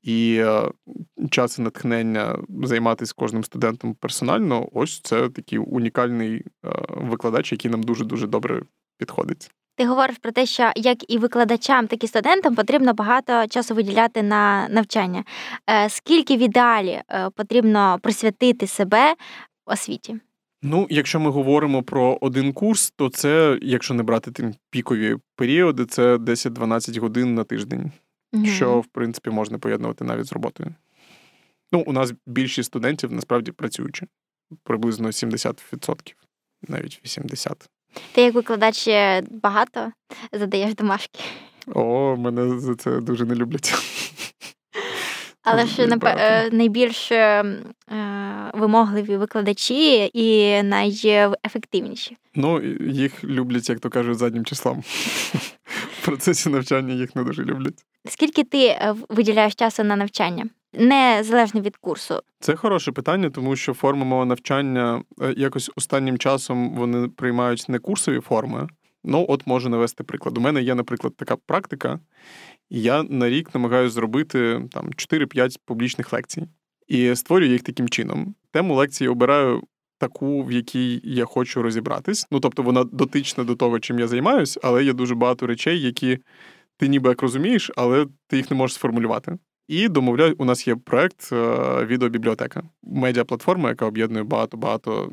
[0.04, 0.72] і е,
[1.30, 6.44] час і натхнення займатися кожним студентом персонально, ось це такий унікальний е,
[6.90, 8.62] викладач, який нам дуже дуже добре
[8.98, 9.52] підходить.
[9.76, 14.24] Ти говориш про те, що як і викладачам, так і студентам потрібно багато часу виділяти
[14.24, 15.24] на навчання.
[15.70, 17.02] Е, скільки в ідеалі
[17.36, 19.16] потрібно присвятити себе
[19.66, 20.20] освіті?
[20.64, 25.86] Ну, якщо ми говоримо про один курс, то це, якщо не брати тим пікові періоди,
[25.86, 27.92] це 10-12 годин на тиждень
[28.34, 28.46] угу.
[28.46, 30.76] що в принципі можна поєднувати навіть з роботою.
[31.72, 34.08] Ну, у нас більшість студентів насправді працюючі,
[34.64, 36.14] приблизно 70%,
[36.68, 37.56] навіть 80%.
[38.12, 38.88] Ти як викладач
[39.32, 39.92] багато
[40.32, 41.20] задаєш домашки?
[41.68, 43.74] О, мене за це дуже не люблять.
[45.44, 47.46] Але ж е, найбільш е,
[48.54, 52.18] вимогливі викладачі і найефективніші.
[52.36, 54.84] Ну, їх люблять, як то кажуть, заднім числом.
[56.02, 57.86] В процесі навчання їх не дуже люблять.
[58.06, 60.50] Скільки ти е, виділяєш часу на навчання?
[60.74, 66.76] Незалежно від курсу, це хороше питання, тому що форми мого навчання е, якось останнім часом
[66.76, 68.68] вони приймають не курсові форми.
[69.04, 70.38] Ну, от можу навести приклад.
[70.38, 72.00] У мене є, наприклад, така практика,
[72.70, 76.48] і я на рік намагаюся зробити там 4-5 публічних лекцій
[76.88, 78.36] і створюю їх таким чином.
[78.52, 79.64] Тему лекції обираю
[80.02, 82.28] таку, в якій я хочу розібратись.
[82.32, 86.20] Ну тобто, вона дотична до того, чим я займаюсь, але є дуже багато речей, які
[86.78, 89.38] ти ніби як розумієш, але ти їх не можеш сформулювати.
[89.68, 95.12] І домовляю, у нас є проект е, відеобібліотека, медіаплатформа, яка об'єднує багато-багато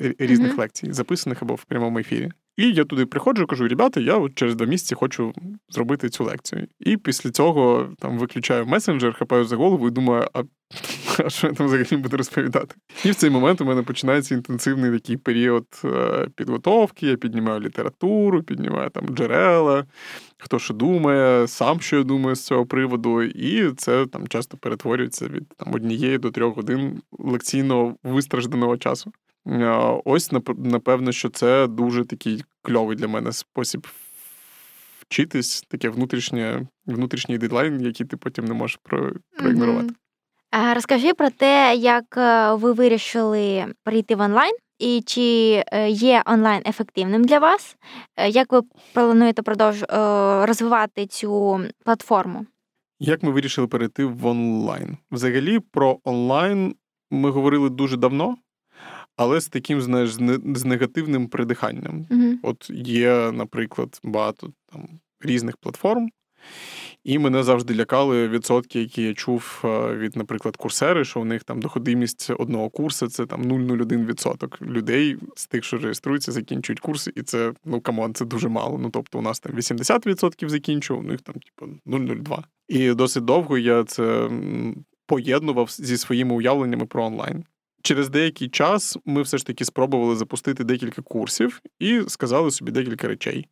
[0.00, 0.58] е, різних mm-hmm.
[0.58, 2.30] лекцій, записаних або в прямому ефірі.
[2.56, 5.32] І я туди приходжу, кажу: ребята, я от через два місяці хочу
[5.68, 6.66] зробити цю лекцію.
[6.80, 10.42] І після цього там виключаю месенджер, хапаю за голову і думаю, а
[11.24, 12.74] а що я там взагалі буду розповідати?
[13.04, 17.06] І в цей момент у мене починається інтенсивний такий період е, підготовки.
[17.06, 19.84] Я піднімаю літературу, піднімаю там джерела,
[20.38, 23.22] хто що думає, сам що я думаю з цього приводу.
[23.22, 29.12] І це там часто перетворюється від там однієї до трьох годин лекційного вистражданого часу.
[29.46, 33.86] Е, ось напевно, що це дуже такий кльовий для мене спосіб
[35.08, 38.78] вчитись, таке внутрішнє, внутрішній дедлайн, який ти потім не можеш
[39.36, 39.88] проігнорувати.
[39.88, 40.03] Mm-hmm.
[40.74, 46.62] Розкажи про те, як е, ви вирішили прийти в онлайн, і чи е, є онлайн
[46.66, 47.76] ефективним для вас?
[48.28, 48.60] Як ви
[48.92, 49.84] плануєте продовж
[50.48, 52.46] розвивати цю платформу?
[53.00, 54.96] Як ми вирішили перейти в онлайн?
[55.10, 56.74] Взагалі про онлайн
[57.10, 58.36] ми говорили дуже давно
[59.16, 60.10] але з таким знаєш,
[60.54, 62.06] з негативним придиханням.
[62.10, 64.88] uh От є, наприклад, багато там
[65.20, 66.08] різних платформ,
[67.04, 71.44] і мене завжди лякали відсотки, які я чув е, від, наприклад, Coursera, що у них
[71.44, 77.22] там доходимість одного курсу це там 0,01% людей з тих, що реєструються, закінчують курси, і
[77.22, 78.78] це ну come on, це дуже мало.
[78.78, 82.42] Ну тобто, у нас там 80% закінчував, у них там типу 0,02.
[82.68, 84.30] І досить довго я це
[85.06, 87.44] поєднував зі своїми уявленнями про онлайн.
[87.82, 93.08] Через деякий час ми все ж таки спробували запустити декілька курсів і сказали собі декілька
[93.08, 93.48] речей.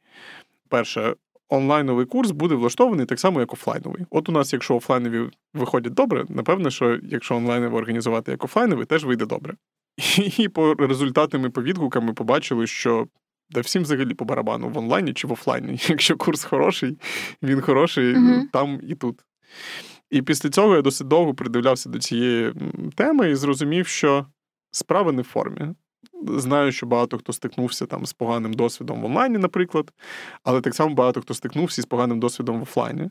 [0.68, 1.14] Перше,
[1.52, 4.06] онлайновий курс буде влаштований так само, як офлайновий.
[4.10, 9.04] От у нас, якщо офлайнові виходять добре, напевно, що якщо онлайновий організувати як офлайновий, теж
[9.04, 9.54] вийде добре.
[10.38, 13.06] І по результатам і по відгукам ми побачили, що
[13.50, 15.78] да всім взагалі по барабану в онлайні чи в офлайні.
[15.88, 16.98] Якщо курс хороший,
[17.42, 19.20] він хороший uh там і тут.
[20.10, 22.52] І після цього я досить довго придивлявся до цієї
[22.94, 24.26] теми і зрозумів, що
[24.70, 25.74] справа не в формі.
[26.28, 29.92] Знаю, що багато хто стикнувся там з поганим досвідом в онлайні, наприклад,
[30.44, 33.10] але так само багато хто стикнувся з поганим досвідом в офлайні.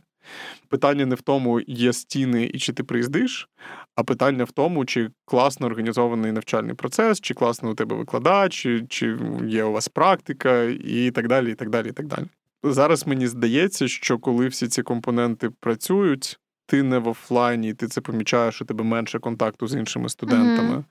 [0.70, 3.50] Питання не в тому, є стіни і чи ти приїздиш,
[3.96, 8.86] а питання в тому, чи класно організований навчальний процес, чи класно у тебе викладач, чи,
[8.90, 11.52] чи є у вас практика, і так далі.
[11.52, 12.26] і так далі, і так далі.
[12.64, 16.40] Зараз мені здається, що коли всі ці компоненти працюють,
[16.72, 20.84] ти не в офлайні, ти це помічаєш, у тебе менше контакту з іншими студентами, mm-hmm.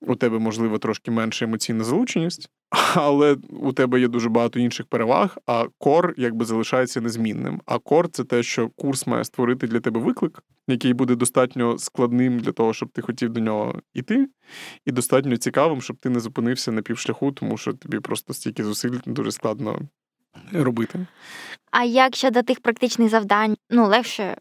[0.00, 2.50] у тебе, можливо, трошки менша емоційна залученість,
[2.94, 7.60] але у тебе є дуже багато інших переваг, а кор якби залишається незмінним.
[7.66, 12.40] А кор це те, що курс має створити для тебе виклик, який буде достатньо складним
[12.40, 14.28] для того, щоб ти хотів до нього йти,
[14.86, 18.98] і достатньо цікавим, щоб ти не зупинився на півшляху, тому що тобі просто стільки зусиль
[19.06, 19.80] дуже складно
[20.52, 21.06] робити.
[21.70, 24.36] А як щодо тих практичних завдань, ну легше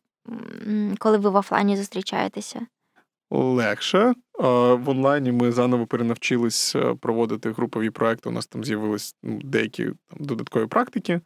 [0.99, 2.67] коли ви в офлайні зустрічаєтеся?
[3.30, 4.13] Легше.
[4.39, 8.30] В онлайні ми заново перенавчились е, проводити групові проекти.
[8.30, 11.21] У нас там з'явились ну, деякі там, додаткові практики.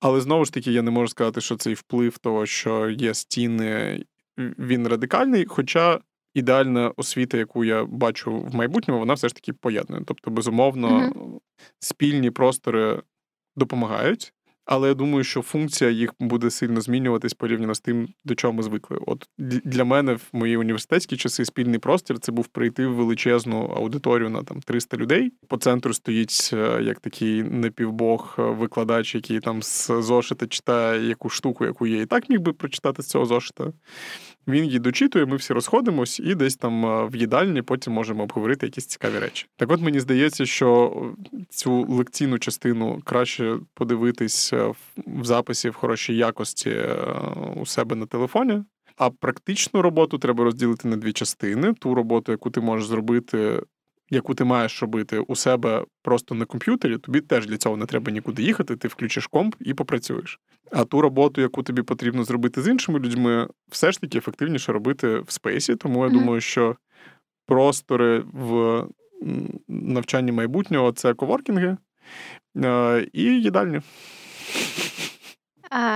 [0.00, 4.04] Але знову ж таки, я не можу сказати, що цей вплив того, що є стіни,
[4.38, 5.44] він радикальний.
[5.48, 6.00] Хоча
[6.34, 10.02] ідеальна освіта, яку я бачу в майбутньому, вона все ж таки поєднує.
[10.06, 11.38] Тобто, безумовно, mm
[11.78, 13.02] спільні простори
[13.56, 14.34] допомагають.
[14.64, 18.62] Але я думаю, що функція їх буде сильно змінюватись порівняно з тим, до чого ми
[18.62, 18.98] звикли.
[19.06, 24.30] От для мене в мої університетські часи спільний простір це був прийти в величезну аудиторію
[24.30, 25.32] на там 300 людей.
[25.48, 31.28] По центру стоїть е, як такий непівбог е, викладач, який там з зошита читає яку
[31.28, 33.72] штуку, яку я і так міг би прочитати з цього зошита.
[34.48, 38.66] Він її дочитує, ми всі розходимось, і десь там е, в їдальні потім можемо обговорити
[38.66, 39.46] якісь цікаві речі.
[39.56, 41.02] Так, от мені здається, що
[41.50, 44.52] цю лекційну частину краще подивитись
[45.06, 46.96] в записі в хорошій якості е,
[47.56, 48.62] у себе на телефоні.
[48.96, 53.62] А практичну роботу треба розділити на дві частини: ту роботу, яку ти можеш зробити
[54.12, 58.12] яку ти маєш робити у себе просто на комп'ютері, тобі теж для цього не треба
[58.12, 60.40] нікуди їхати, ти включиш комп і попрацюєш.
[60.72, 65.18] А ту роботу, яку тобі потрібно зробити з іншими людьми, все ж таки ефективніше робити
[65.18, 65.76] в спейсі.
[65.76, 66.12] Тому я mm-hmm.
[66.12, 66.76] думаю, що
[67.46, 68.84] простори в
[69.68, 71.76] навчанні майбутнього це коворкінги
[72.56, 73.80] е, і їдальні.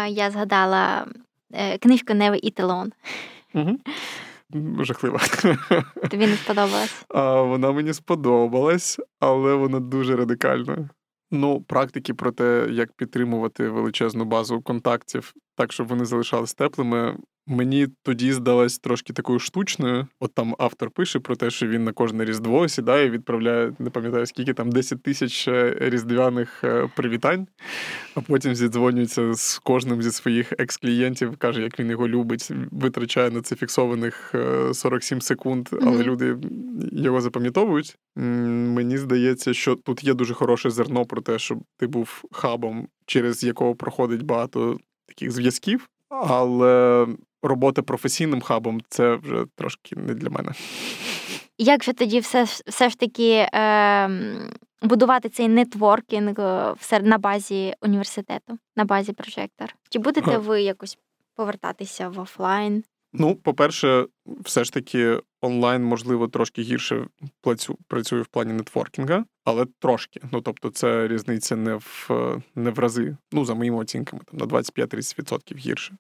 [0.09, 1.07] Я згадала
[1.53, 2.93] е, книжку Never Eat Alone.
[3.55, 3.79] Угу
[4.81, 5.19] жахлива.
[6.11, 7.05] Тобі не сподобалась?
[7.09, 10.89] А, Вона мені сподобалась, але вона дуже радикальна.
[11.31, 17.17] Ну, практики про те, як підтримувати величезну базу контактів, так щоб вони залишались теплими,
[17.49, 20.07] Мені тоді здалось трошки такою штучною.
[20.21, 23.91] От там автор пише про те, що він на кожне різдво сідає, і відправляє, не
[23.91, 27.47] пам'ятаю скільки там 10 тисяч е, різдвяних е, привітань,
[28.15, 33.43] а потім зідзвонюється з кожним зі своїх екс-клієнтів, каже, як він його любить, витрачає на
[33.43, 34.35] це фіксованих
[34.73, 36.03] 47 е, секунд, але mm-hmm.
[36.03, 36.37] люди
[36.93, 37.99] його запам'ятовують.
[38.17, 43.45] Мені здається, що тут є дуже хороше зерно про те, щоб ти був хабом, через
[43.45, 44.79] якого проходить багато
[45.09, 45.89] таких зв'язків.
[46.09, 47.07] Але
[47.43, 50.53] робота професійним хабом це вже трошки не для мене.
[51.59, 54.11] Як же тоді все все ж таки е,
[54.83, 59.75] будувати цей нетворкінг е, на базі університету, на базі прожектор?
[59.89, 60.99] Чи будете ви якось
[61.35, 62.85] повертатися в офлайн?
[63.19, 64.07] Ну, по-перше,
[64.45, 67.07] все ж таки онлайн, можливо, трошки гірше
[67.89, 70.21] працює в плані нетворкінга, але трошки.
[70.33, 72.11] Ну тобто, це різниця не в
[72.55, 73.17] не в рази.
[73.33, 75.97] Ну, за моїми оцінками, там на 25-30% гірше.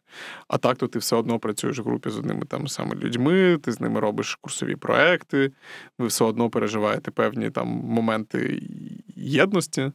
[0.49, 3.73] А так, то ти все одно працюєш в групі з одними там саме людьми, ти
[3.73, 5.53] з ними робиш курсові проекти,
[5.99, 8.63] ви все одно переживаєте певні там моменти
[9.17, 9.93] єдності.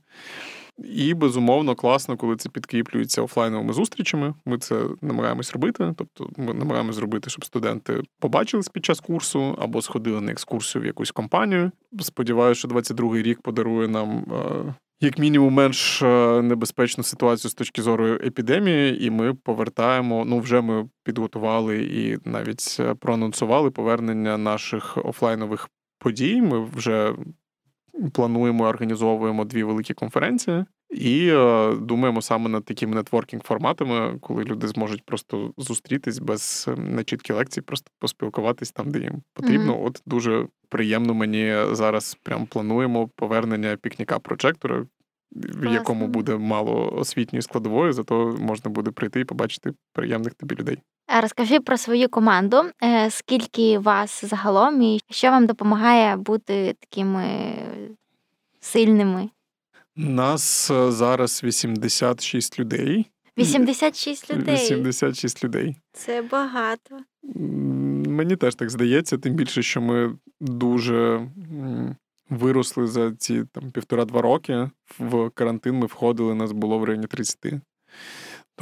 [0.77, 4.33] І безумовно класно, коли це підкріплюється офлайновими зустрічами.
[4.45, 5.93] Ми це намагаємось робити.
[5.97, 10.85] Тобто, ми намагаємось зробити, щоб студенти побачились під час курсу або сходили на екскурсію в
[10.85, 11.71] якусь компанію.
[11.99, 14.09] Сподіваюся, що 22-й рік подарує нам.
[14.09, 20.25] Е, як мінімум менш е, небезпечну ситуацію з точки зору епідемії, і ми повертаємо.
[20.25, 25.69] Ну вже ми підготували і навіть е, проанонсували повернення наших офлайнових
[25.99, 26.41] подій.
[26.41, 27.13] Ми вже
[28.13, 30.65] плануємо організовуємо дві великі конференції.
[30.91, 36.81] І е, думаємо саме над такими нетворкінг форматами, коли люди зможуть просто зустрітись без е,
[36.81, 39.73] нечіткі лекції, просто поспілкуватись там, де їм потрібно.
[39.73, 39.85] Mm-hmm.
[39.85, 44.85] От дуже приємно мені зараз прям плануємо повернення пікніка прожектора,
[45.31, 50.77] в якому буде мало освітньої складової, зато можна буде прийти і побачити приємних тобі людей.
[51.19, 57.53] Розкажи про свою команду, е, скільки вас загалом, і що вам допомагає бути такими
[58.59, 59.29] сильними?
[59.95, 63.05] Нас е, зараз 86 людей.
[63.37, 64.55] 86 людей.
[64.55, 65.75] 86 людей.
[65.93, 66.97] Це багато.
[68.07, 71.27] Мені теж так здається, тим більше, що ми дуже
[72.29, 74.69] виросли за ці там півтора-два роки.
[74.99, 77.37] В карантин ми входили, нас було в районі 30.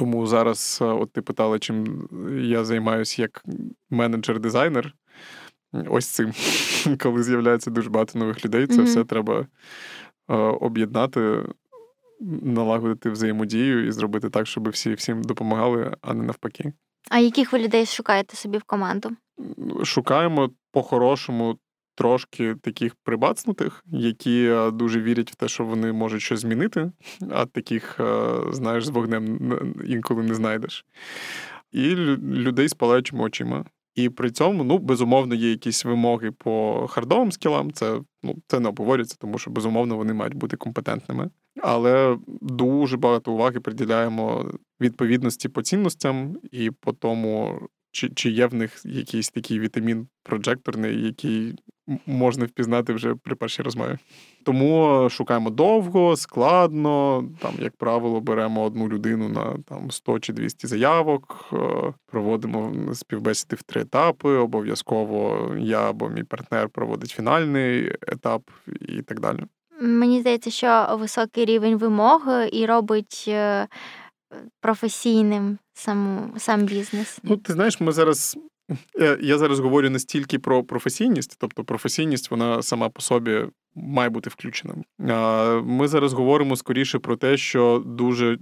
[0.00, 2.08] Тому зараз, е, от ти питала, чим
[2.42, 3.44] я займаюся як
[3.90, 4.94] менеджер-дизайнер.
[5.72, 6.32] Ось цим,
[6.98, 8.84] коли з'являється дуже багато нових людей, це mm-hmm.
[8.84, 11.42] все треба е, об'єднати,
[12.42, 16.72] налагодити взаємодію і зробити так, щоб всі всім допомагали, а не навпаки.
[17.10, 19.10] А яких ви людей шукаєте собі в команду?
[19.84, 21.58] Шукаємо по-хорошому
[22.00, 26.92] трошки таких прибацнутих, які е, дуже вірять в те, що вони можуть щось змінити,
[27.30, 29.52] а таких, е, знаєш, з вогнем
[29.86, 30.84] інколи не знайдеш.
[31.72, 33.64] І людей з палаючими очима.
[33.94, 37.72] І при цьому, ну, безумовно, є якісь вимоги по хардовим скілам.
[37.72, 41.30] Це ну, це не обговорюється, тому що безумовно вони мають бути компетентними.
[41.62, 47.60] Але дуже багато уваги приділяємо відповідності по цінностям і по тому,
[47.92, 51.54] чи чи є в них якийсь такий вітамін прожекторний, який
[52.06, 53.98] можна впізнати вже при першій розмові.
[54.44, 57.24] Тому шукаємо довго, складно.
[57.40, 61.56] Там, як правило, беремо одну людину на там 100 чи 200 заявок, е,
[62.06, 64.28] проводимо співбесіди в три етапи.
[64.28, 68.42] Обов'язково я або мій партнер проводить фінальний етап
[68.80, 69.38] і так далі.
[69.80, 72.22] Мені здається, що високий рівень вимог
[72.52, 73.24] і робить.
[73.28, 73.68] Е,
[74.60, 77.18] професійним сам сам бізнес?
[77.22, 78.38] Ну, ти знаєш, ми зараз.
[79.00, 83.44] Е, я зараз говорю не стільки про професійність, тобто професійність, вона сама по собі
[83.74, 84.74] має бути включена.
[85.64, 88.38] Ми зараз говоримо скоріше про те, що дуже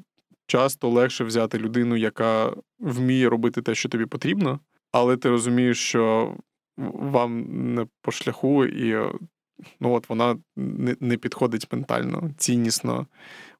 [0.46, 4.60] часто легше взяти людину, яка вміє робити те, що тобі потрібно,
[4.92, 6.34] але ти розумієш, що
[6.92, 9.12] вам не по шляху, і
[9.80, 10.36] ну, от вона
[11.00, 13.06] не, підходить ментально, ціннісно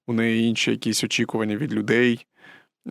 [0.06, 2.26] у неї інші якісь очікування від людей,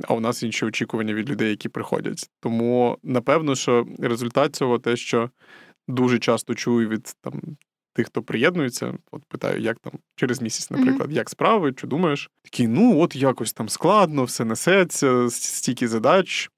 [0.04, 2.30] а у нас інші очікування від людей, які приходять.
[2.40, 5.30] Тому напевно, що результат цього те, що
[5.88, 7.42] дуже часто чую від там.
[7.94, 11.16] Тих, хто приєднується, от питаю, як там через місяць, наприклад, mm-hmm.
[11.16, 12.30] як справи, чи думаєш?
[12.44, 16.52] Такий, ну от якось там складно, все несеться, стільки задач.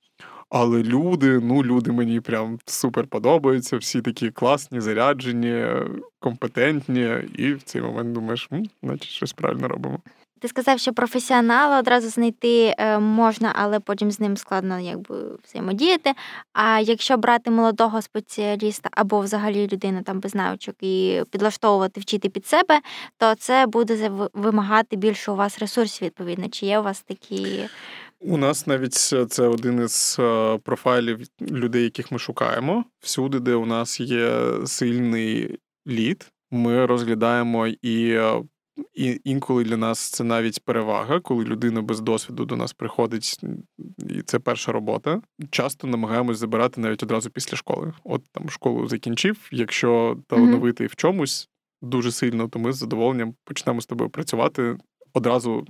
[0.50, 5.66] Але люди, ну люди мені прям супер подобаються, всі такі класні, заряджені,
[6.20, 8.50] компетентні, і в цей момент думаєш,
[8.84, 10.00] значить, щось правильно робимо.
[10.42, 16.14] Ти сказав, що професіонала одразу знайти е, можна, але потім з ним складно якби взаємодіяти.
[16.54, 22.46] А якщо брати молодого спеціаліста або взагалі людину там без навичок і підлаштовувати, вчити під
[22.46, 22.80] себе,
[23.18, 26.50] то це буде вимагати більше у вас ресурсів, відповідно.
[26.50, 27.70] Чи є у вас такі?
[28.22, 28.94] У нас навіть
[29.30, 32.86] це один із е, профайлів людей, яких ми шукаємо.
[33.00, 38.42] Всюди, де у нас є сильний лід, ми розглядаємо і е,
[38.94, 43.40] і інколи для нас це навіть перевага, коли людина без досвіду до нас приходить,
[44.10, 45.22] і це перша робота.
[45.50, 47.94] Часто намагаємось забирати навіть одразу після школи.
[48.04, 49.50] От там школу закінчив.
[49.52, 50.92] Якщо талановитий mm-hmm.
[50.92, 51.50] в чомусь
[51.82, 54.78] дуже сильно, то ми з задоволенням почнемо з тобою працювати
[55.14, 55.68] одразу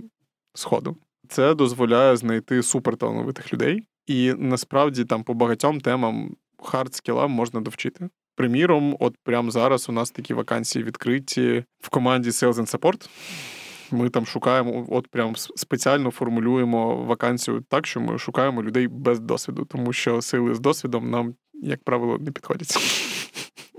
[0.54, 0.98] з ходу.
[1.28, 8.10] Це дозволяє знайти суперталановитих людей, і насправді там по багатьом темам хард скілам можна довчити.
[8.40, 13.10] Приміром, от прямо зараз у нас такі вакансії відкриті в команді Sales and Support.
[13.92, 19.66] Ми там шукаємо, от прям спеціально формулюємо вакансію так, що ми шукаємо людей без досвіду,
[19.66, 22.78] тому що сейли з досвідом нам, як правило, не підходять.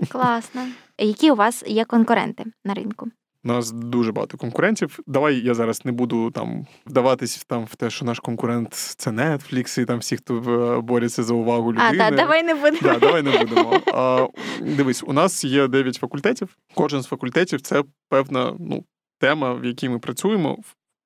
[0.09, 0.67] Класно.
[0.97, 3.11] Які у вас є конкуренти на ринку?
[3.43, 4.99] У нас дуже багато конкурентів.
[5.07, 9.81] Давай я зараз не буду там вдаватись там в те, що наш конкурент це Netflix
[9.81, 11.89] і там всі, хто е, борються за увагу людини.
[11.93, 12.77] А, так, давай не будемо.
[12.81, 13.81] Да, Давай не будемо.
[13.93, 14.27] А,
[14.61, 16.57] Дивись, у нас є 9 факультетів.
[16.73, 18.83] Кожен з факультетів це певна ну,
[19.19, 20.57] тема, в якій ми працюємо.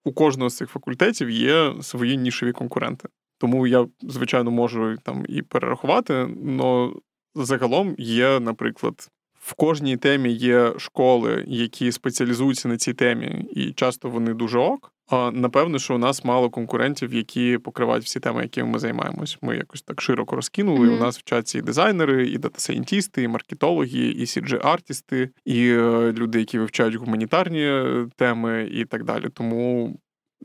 [0.05, 3.09] У кожного з цих факультетів є свої нішеві конкуренти.
[3.37, 6.27] Тому я, звичайно, можу там і перерахувати,
[6.59, 6.91] але
[7.35, 9.09] загалом є, наприклад,
[9.45, 14.91] в кожній темі є школи, які спеціалізуються на цій темі, і часто вони дуже ок.
[15.09, 19.37] А напевно, що у нас мало конкурентів, які покривають всі теми, якими ми займаємось.
[19.41, 20.87] Ми якось так широко розкинули.
[20.87, 20.97] Mm-hmm.
[20.97, 26.39] У нас вчаться і дизайнери, і дата-сайентісти, і маркетологи, і cg артісти і е, люди,
[26.39, 29.29] які вивчають гуманітарні е, теми, і так далі.
[29.33, 29.95] Тому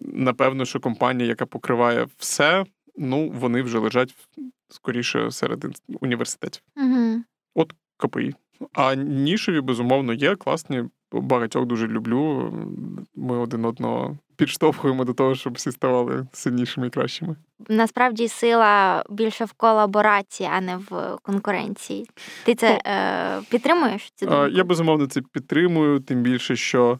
[0.00, 2.64] напевно, що компанія, яка покриває все,
[2.96, 4.14] ну вони вже лежать
[4.68, 5.64] скоріше серед
[6.00, 6.62] університетів.
[6.76, 7.18] Mm-hmm.
[7.54, 8.34] От КПІ.
[8.72, 10.84] А нішеві, безумовно, є класні.
[11.12, 12.52] Багатьох дуже люблю.
[13.14, 17.36] Ми один одного підштовхуємо до того, щоб всі ставали сильнішими і кращими.
[17.68, 22.06] Насправді сила більше в колаборації, а не в конкуренції.
[22.44, 24.12] Ти це ну, е, підтримуєш?
[24.14, 24.48] Цю думку?
[24.48, 26.98] Я безумовно це підтримую, тим більше, що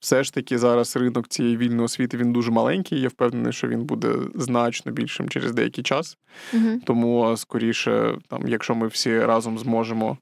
[0.00, 3.00] все ж таки зараз ринок цієї вільної освіти він дуже маленький.
[3.00, 6.16] Я впевнений, що він буде значно більшим через деякий час.
[6.54, 6.80] Угу.
[6.84, 10.18] Тому скоріше, там, якщо ми всі разом зможемо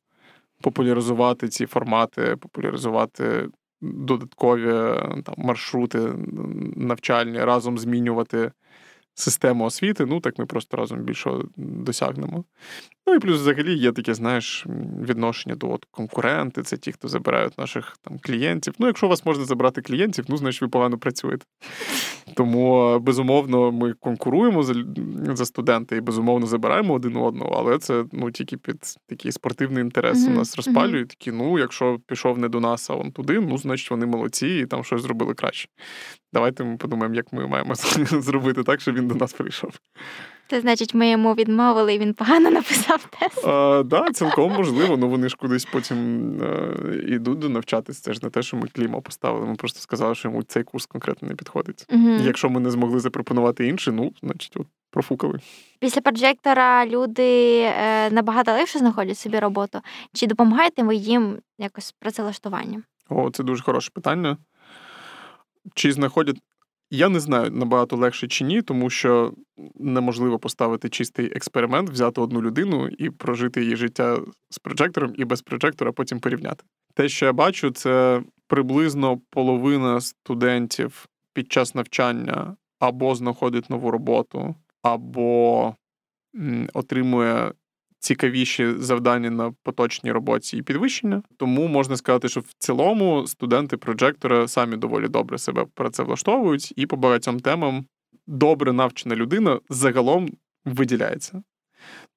[0.61, 3.49] популяризувати ці формати, популяризувати
[3.81, 4.71] додаткові
[5.25, 5.99] там, маршрути
[6.77, 8.53] навчальні, разом змінювати
[9.15, 12.45] систему освіти, ну так ми просто разом більше досягнемо.
[13.07, 14.67] Ну і плюс, взагалі, є таке, знаєш,
[15.03, 18.75] відношення до от, конкуренти, це ті, хто забирають наших там клієнтів.
[18.79, 21.47] Ну, якщо у вас можна забрати клієнтів, ну значить ви погано працюєте.
[22.35, 24.75] Тому, безумовно, ми конкуруємо за
[25.35, 28.79] за студенти і безумовно забираємо один одного, але це ну тільки під
[29.09, 30.33] такий спортивний інтерес mm-hmm.
[30.33, 31.09] у нас розпалюють.
[31.09, 34.67] Такі, ну, якщо пішов не до нас, а он туди, ну значить вони молодці і
[34.67, 35.69] там щось зробили краще.
[36.33, 39.71] Давайте ми подумаємо, як ми маємо зробити так, щоб він до нас прийшов.
[40.51, 43.43] Це значить, ми йому відмовили, і він погано написав тест.
[43.43, 46.27] Так, да, цілком можливо, ну вони ж кудись потім
[47.09, 48.01] йдуть до навчатись.
[48.01, 49.47] Це ж не те, що ми клімо поставили.
[49.47, 51.87] Ми просто сказали, що йому цей курс конкретно не підходить.
[51.93, 52.11] Угу.
[52.25, 55.39] Якщо ми не змогли запропонувати інший, ну значить, от профукали.
[55.81, 59.81] Після проджектора люди е, набагато легше знаходять собі роботу.
[60.13, 62.83] Чи допомагаєте ви їм якось працевлаштуванням?
[63.09, 64.37] О, це дуже хороше питання.
[65.75, 66.37] Чи знаходять
[66.91, 69.35] я не знаю набагато легше чи ні, тому що
[69.75, 74.19] неможливо поставити чистий експеримент, взяти одну людину і прожити її життя
[74.51, 76.65] з проджектором і без проджектора, потім порівняти.
[76.95, 84.55] Те, що я бачу, це приблизно половина студентів під час навчання або знаходить нову роботу,
[84.83, 85.75] або
[86.75, 87.53] отримує
[87.99, 91.23] цікавіші завдання на поточній роботі і підвищення.
[91.37, 96.97] Тому можна сказати, що в цілому студенти проджектора самі доволі добре себе працевлаштовують, і по
[96.97, 97.87] багатьом темам
[98.27, 100.31] добре навчена людина загалом
[100.65, 101.43] виділяється.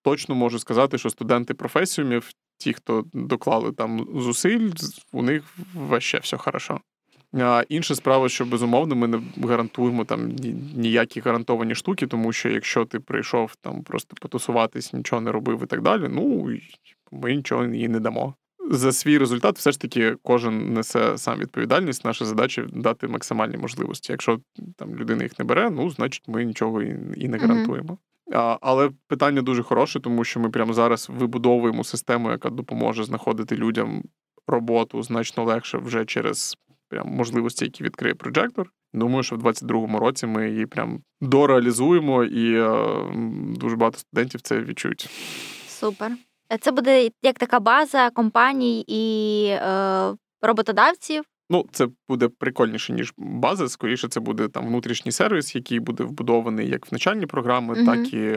[0.03, 4.69] Точно можу сказати, що студенти професіумів, ті, хто доклали там зусиль,
[5.11, 6.81] у них ваще все хорошо.
[7.33, 10.35] А Інша справа, що безумовно ми не гарантуємо там
[10.75, 15.65] ніякі гарантовані штуки, тому що якщо ти прийшов там просто потусуватись, нічого не робив і
[15.65, 16.49] так далі, ну
[17.11, 18.33] ми нічого їй не дамо.
[18.71, 22.05] За свій результат, все ж таки, кожен несе сам відповідальність.
[22.05, 24.11] Наша задача дати максимальні можливості.
[24.11, 24.39] Якщо
[24.75, 26.81] там людина їх не бере, ну значить ми нічого
[27.15, 27.97] і не гарантуємо.
[28.33, 33.55] А, Але питання дуже хороше, тому що ми прямо зараз вибудовуємо систему, яка допоможе знаходити
[33.55, 34.03] людям
[34.47, 36.57] роботу значно легше вже через
[36.89, 38.69] прям можливості, які відкриє проджектор.
[38.93, 43.03] Думаю, що в 22-му році ми її прям дореалізуємо, і е,
[43.59, 45.09] дуже багато студентів це відчують.
[45.67, 46.11] Супер.
[46.61, 51.23] Це буде як така база компаній і е, роботодавців.
[51.51, 53.69] Ну, це буде прикольніше, ніж база.
[53.69, 58.13] Скоріше, це буде там внутрішній сервіс, який буде вбудований як в начальні програми, uh так
[58.13, 58.33] і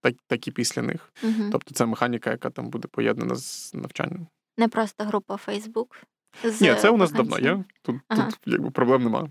[0.00, 1.12] так, так і після них.
[1.24, 4.26] uh Тобто це механіка, яка там буде поєднана з навчанням.
[4.58, 5.86] Не просто група Facebook.
[6.44, 7.64] З Ні, це у нас давно є.
[7.82, 8.30] Тут ага.
[8.30, 9.28] тут якби проблем немає.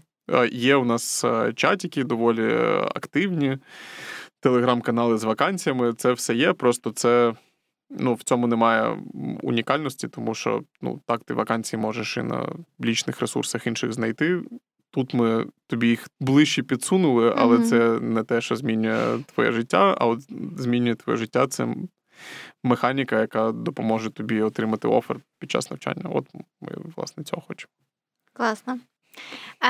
[0.52, 1.26] Є у нас
[1.56, 2.56] чатики доволі
[2.95, 3.58] активні,
[4.39, 5.93] телеграм-канали з вакансіями.
[5.93, 6.54] Це все є.
[6.54, 7.34] Просто це
[7.99, 8.97] ну, в цьому немає
[9.41, 12.49] унікальності, тому що ну, так ти вакансії можеш і на
[12.84, 14.41] лічних ресурсах інших знайти.
[14.91, 17.64] Тут ми тобі їх ближче підсунули, але mm-hmm.
[17.64, 20.20] це не те, що змінює твоє життя, а от
[20.58, 21.76] змінює твоє життя це
[22.63, 26.09] механіка, яка допоможе тобі отримати офер під час навчання.
[26.13, 26.28] От
[26.61, 27.72] ми, власне, цього хочемо.
[28.34, 28.80] Класно.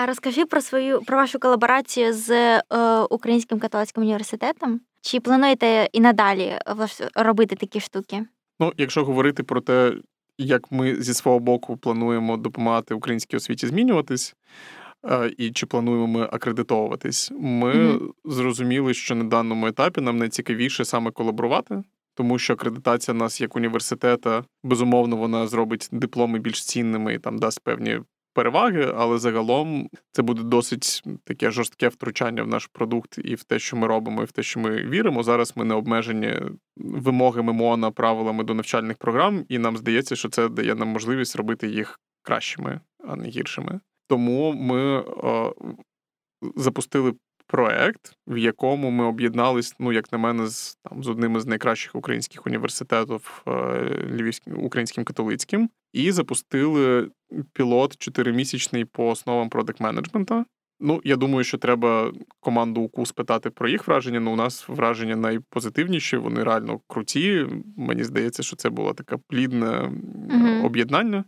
[0.07, 2.61] Розкажи про свою про вашу колаборацію з е,
[3.09, 4.81] Українським католицьким університетом.
[5.01, 6.57] Чи плануєте і надалі
[7.15, 8.25] робити такі штуки?
[8.59, 9.93] Ну, якщо говорити про те,
[10.37, 14.35] як ми зі свого боку плануємо допомагати українській освіті змінюватись,
[15.05, 20.85] е, і чи плануємо ми акредитовуватись, ми mm зрозуміли, що на даному етапі нам найцікавіше
[20.85, 21.83] саме колаборувати,
[22.15, 27.63] тому що акредитація нас як університета, безумовно, вона зробить дипломи більш цінними і там дасть
[27.63, 27.99] певні
[28.33, 33.59] переваги, але загалом це буде досить таке жорстке втручання в наш продукт і в те,
[33.59, 35.23] що ми робимо, і в те, що ми віримо.
[35.23, 36.39] Зараз ми не обмежені
[36.77, 41.67] вимогами МОНа, правилами до навчальних програм, і нам здається, що це дає нам можливість робити
[41.67, 43.79] їх кращими, а не гіршими.
[44.07, 45.53] Тому ми е,
[46.55, 47.13] запустили
[47.51, 51.95] проект, в якому ми об'єднались, ну як на мене, з там з одним із найкращих
[51.95, 53.51] українських університетів е,
[54.11, 57.09] Львівським українським католицьким, і запустили
[57.53, 60.45] пілот чотиримісячний по основам продакт менеджмента.
[60.79, 64.19] Ну, я думаю, що треба команду УКУ спитати про їх враження.
[64.19, 67.47] Ну, у нас враження найпозитивніші, вони реально круті.
[67.77, 71.23] Мені здається, що це було таке плідне uh об'єднання,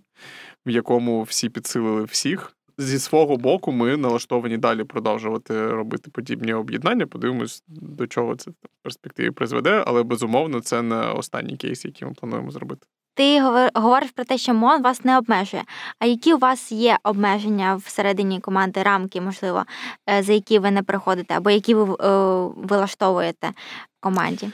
[0.66, 2.56] в якому всі підсилили всіх.
[2.84, 7.08] Зі свого боку, ми налаштовані далі продовжувати робити подібні об'єднання.
[7.08, 12.14] Подивимось, до чого це в перспективі призведе, але безумовно це не останній кейс, який ми
[12.14, 12.88] плануємо зробити.
[13.16, 13.42] Ти
[13.76, 15.64] говориш про те, що МОН вас не обмежує.
[16.00, 19.66] А які у вас є обмеження всередині команди, рамки, можливо,
[20.10, 22.08] е, за які ви не приходите, або які ви е,
[22.56, 23.52] вилаштовуєте
[24.00, 24.52] команді?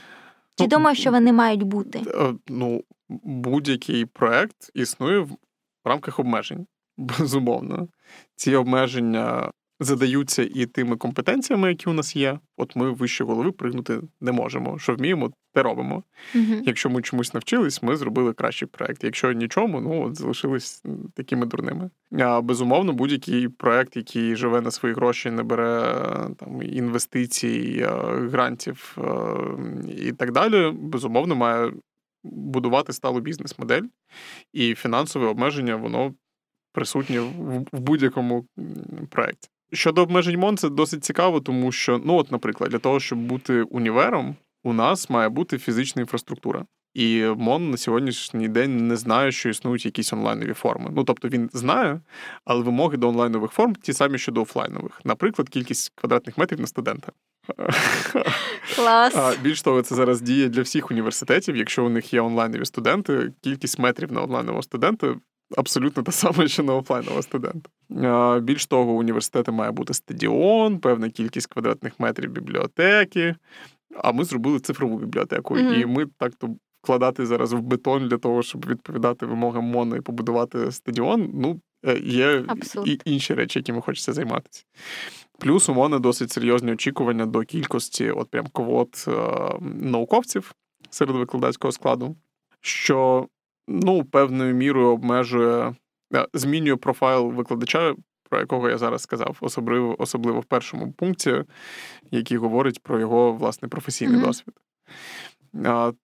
[0.58, 2.00] Чи думаю, що вони мають бути?
[2.48, 2.84] Ну,
[3.24, 5.36] будь-який проект існує в
[5.84, 6.66] рамках обмежень.
[7.00, 7.88] Безумовно,
[8.36, 12.38] ці обмеження задаються і тими компетенціями, які у нас є.
[12.56, 14.78] От ми вище голови пригнути не можемо.
[14.78, 16.02] Що вміємо, те робимо.
[16.34, 16.62] Угу.
[16.64, 19.04] Якщо ми чомусь навчились, ми зробили кращий проект.
[19.04, 20.82] Якщо нічому, ну от залишились
[21.14, 21.90] такими дурними.
[22.18, 25.94] А безумовно, будь-який проект, який живе на свої гроші, не бере
[26.38, 27.86] там інвестицій,
[28.30, 28.98] грантів
[29.98, 31.72] і так далі, безумовно, має
[32.24, 33.82] будувати сталу бізнес-модель,
[34.52, 36.14] і фінансове обмеження воно
[36.72, 37.20] присутнє
[37.72, 38.46] в будь-якому
[39.10, 39.48] проєкті.
[39.72, 43.62] Щодо обмежень МОН, це досить цікаво, тому що, ну, от, наприклад, для того, щоб бути
[43.62, 46.64] універом, у нас має бути фізична інфраструктура.
[46.94, 50.90] І МОН на сьогоднішній день не знає, що існують якісь онлайнові форми.
[50.94, 52.00] Ну тобто він знає,
[52.44, 55.00] але вимоги до онлайнових форм ті самі, що до офлайнових.
[55.04, 57.12] Наприклад, кількість квадратних метрів на студента.
[58.74, 59.16] Клас.
[59.16, 61.56] А більш того, це зараз діє для всіх університетів.
[61.56, 65.14] Якщо у них є онлайнові студенти, кількість метрів на онлайнового студента
[65.56, 67.70] абсолютно те саме, що на офлайнового студента.
[68.40, 73.34] Більш того, у має бути стадіон, певна кількість квадратних метрів бібліотеки.
[73.96, 75.82] А ми зробили цифрову бібліотеку, mm-hmm.
[75.82, 80.00] і ми так то вкладати зараз в бетон для того, щоб відповідати вимогам МОНу і
[80.00, 81.30] побудувати стадіон.
[81.34, 82.88] Ну е, є Абсурд.
[82.88, 84.64] і інші речі, якими хочеться займатися.
[85.38, 89.12] Плюс у МОНи досить серйозні очікування до кількості, от прям квот е-
[89.80, 90.54] науковців
[90.90, 92.16] серед викладацького складу,
[92.60, 93.28] що
[93.70, 95.74] ну, певною мірою обмежує,
[96.14, 97.94] е, змінює профайл викладача,
[98.30, 101.44] про якого я зараз сказав, особливо особливо в першому пункті,
[102.10, 104.26] який говорить про його власне професійний mm-hmm.
[104.26, 104.54] досвід.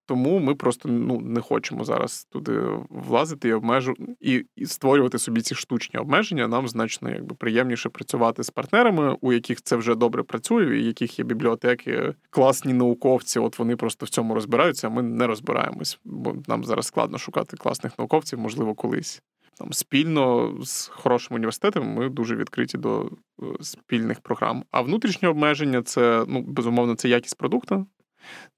[0.07, 5.41] Тому ми просто ну, не хочемо зараз туди влазити і обмежу і, і створювати собі
[5.41, 6.49] ці штучні обмеження.
[6.49, 11.19] Нам значно якби приємніше працювати з партнерами, у яких це вже добре працює, і яких
[11.19, 13.39] є бібліотеки, класні науковці.
[13.39, 14.87] От вони просто в цьому розбираються.
[14.87, 19.23] а Ми не розбираємось, бо нам зараз складно шукати класних науковців, можливо, колись.
[19.59, 23.11] Там спільно з хорошим університетом ми дуже відкриті до
[23.43, 24.65] е, спільних програм.
[24.71, 27.87] А внутрішнє обмеження це ну безумовно це якість продукту.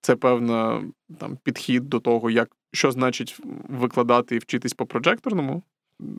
[0.01, 0.85] Це певна
[1.19, 5.63] там підхід до того, як що значить викладати і вчитись по прожекторному.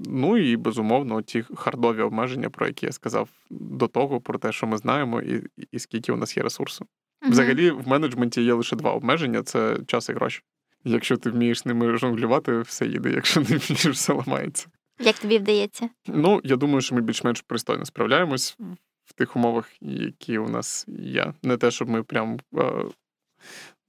[0.06, 4.68] Ну і безумовно, ті хардові обмеження, про які я сказав до того, про те, що
[4.68, 6.86] ми знаємо, і і скільки у нас є ресурсу.
[6.86, 10.42] uh Взагалі, в менеджменті є лише два обмеження: це час і гроші.
[10.84, 13.12] Якщо ти вмієш ними жонглювати, все їде.
[13.12, 14.68] Якщо не вмієш, все ламається.
[15.00, 15.90] Як тобі вдається?
[16.08, 18.58] Ну я думаю, що ми більш-менш пристойно справляємось
[19.06, 21.34] в тих умовах, які у нас є.
[21.44, 22.40] Не те, щоб ми прям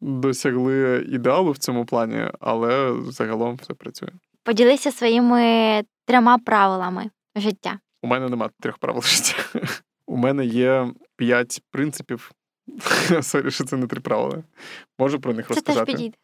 [0.01, 4.09] досягли ідеалу в цьому плані, але загалом все працює.
[4.42, 7.78] Поділися своїми трьома правилами життя.
[8.03, 9.34] У мене немає трьох правил життя.
[10.07, 12.32] У мене є п'ять принципів.
[13.22, 14.42] Sorry, що це не три правила.
[14.98, 15.86] Можу про них це розказати.
[15.86, 16.16] Теж підійде.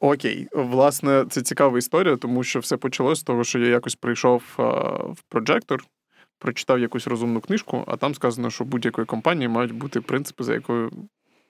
[0.00, 4.42] Окей, власне, це цікава історія, тому що все почалося з того, що я якось прийшов
[4.56, 5.84] в проджектор,
[6.38, 10.90] прочитав якусь розумну книжку, а там сказано, що будь-якої компанії мають бути принципи, за якою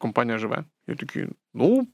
[0.01, 0.65] компанія живе.
[0.87, 1.87] Я такий, ну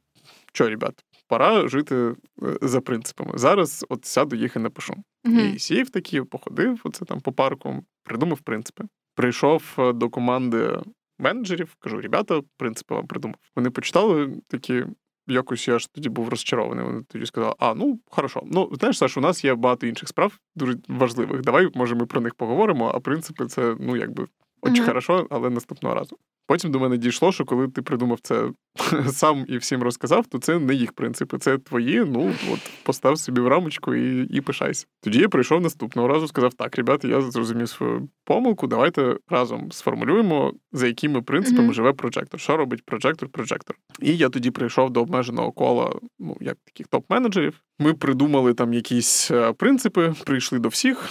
[0.52, 2.14] що, ребят, пора жити е,
[2.62, 3.32] за принципами.
[3.34, 4.94] Зараз от сяду їх і напишу.
[5.24, 5.54] Mm-hmm.
[5.54, 8.84] І сів такі, походив оце там по парку, придумав принципи.
[9.14, 10.78] Прийшов е, до команди
[11.18, 13.36] менеджерів, кажу, ребята, принципи вам придумав.
[13.56, 14.84] Вони почитали такі.
[15.28, 16.84] Якось я ж тоді був розчарований.
[16.84, 18.42] Вони тоді сказали, а ну хорошо.
[18.46, 21.40] Ну знаєш, Саш, у нас є багато інших справ, дуже важливих.
[21.40, 22.92] Давай, може, ми про них поговоримо.
[22.94, 24.26] А принципи, це ну якби
[24.60, 24.86] очень mm-hmm.
[24.86, 26.18] хорошо, але наступного разу.
[26.46, 28.50] Потім до мене дійшло, що коли ти придумав це
[29.08, 32.04] сам і всім розказав, то це не їх принципи, це твої.
[32.04, 34.86] Ну от постав собі в рамочку і і пишайся.
[35.02, 38.66] Тоді я прийшов наступного разу, сказав: так, ребята, я зрозумів свою помилку.
[38.66, 41.72] Давайте разом сформулюємо, за якими принципами mm-hmm.
[41.72, 42.40] живе прожектор.
[42.40, 43.76] Що робить прожектор, прожектор.
[44.00, 47.52] І я тоді прийшов до обмеженого кола, ну як таких топ-менеджерів.
[47.78, 51.08] Ми придумали там якісь е, принципи, прийшли до всіх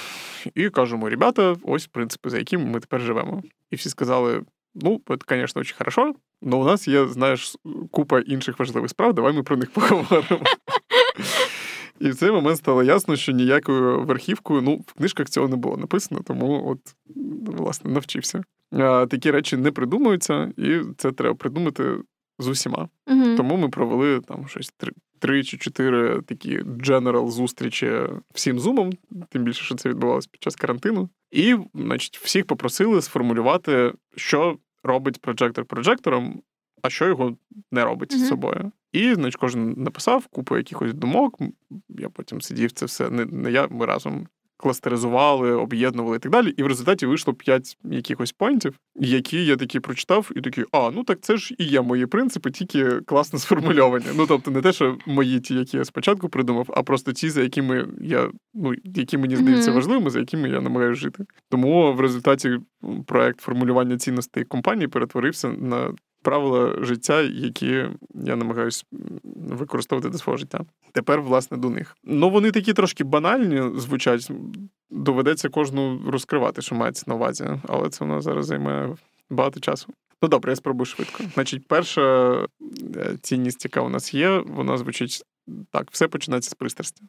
[0.56, 3.44] і кажемо: ребята, ось принципи, за якими ми тепер живемо.
[3.72, 4.42] І всі сказали.
[4.76, 7.56] Ну, это, конечно, очень хорошо, но у нас є, знаєш,
[7.92, 10.44] купа інших важливих справ, давай ми про них поговоримо.
[12.00, 15.78] І в цей момент стало ясно, що ніякою верхівкою, ну, в книжках цього не було
[15.78, 16.80] написано, тому от,
[17.58, 18.44] власне, навчився.
[18.72, 21.98] А, Такі речі не придумуються, і це треба придумати
[22.40, 22.90] з усіма.
[23.08, 23.36] Угу.
[23.38, 27.92] Тому ми провели там щось три, три чи чотири такі дженерал зустрічі
[28.34, 28.94] всім зумом,
[29.30, 31.10] тим більше, що це відбувалося під час карантину.
[31.32, 36.42] І, значить, всіх попросили сформулювати, що робить проджектор проджектором,
[36.82, 37.38] а що його
[37.72, 38.18] не робить mm-hmm.
[38.18, 38.72] з собою.
[38.92, 41.40] І, значить, кожен написав купу якихось думок.
[41.90, 43.10] Я потім сидів це все.
[43.10, 44.28] Не не я, ми разом
[44.58, 46.50] кластеризували, об'єднували і так далі.
[46.50, 51.04] І в результаті вийшло п'ять якихось поінтів, які я такі прочитав, і такі, а, ну
[51.04, 54.06] так це ж і є мої принципи, тільки класно сформульовані.
[54.16, 57.42] Ну тобто, не те, що мої ті, які я спочатку придумав, а просто ті, за
[57.42, 59.76] якими я, ну, які мені здаються mm-hmm.
[59.76, 61.26] важливими, за якими я намагаюся жити.
[61.50, 62.60] Тому в результаті
[63.06, 65.94] проект формулювання цінностей компанії перетворився на
[66.26, 68.84] правила життя, які я намагаюся
[69.34, 70.66] використовувати до свого життя.
[70.92, 71.98] Тепер, власне, до них.
[72.04, 74.32] Ну, вони такі трошки банальні звучать.
[74.90, 78.96] Доведеться кожну розкривати, що мається на увазі, але це воно зараз займає
[79.30, 79.94] багато часу.
[80.22, 81.24] Ну добре, я спробую швидко.
[81.34, 82.34] Значить, перша
[82.96, 85.24] е, цінність, яка у нас є, вона звучить
[85.72, 87.04] так: все починається з пристрасті.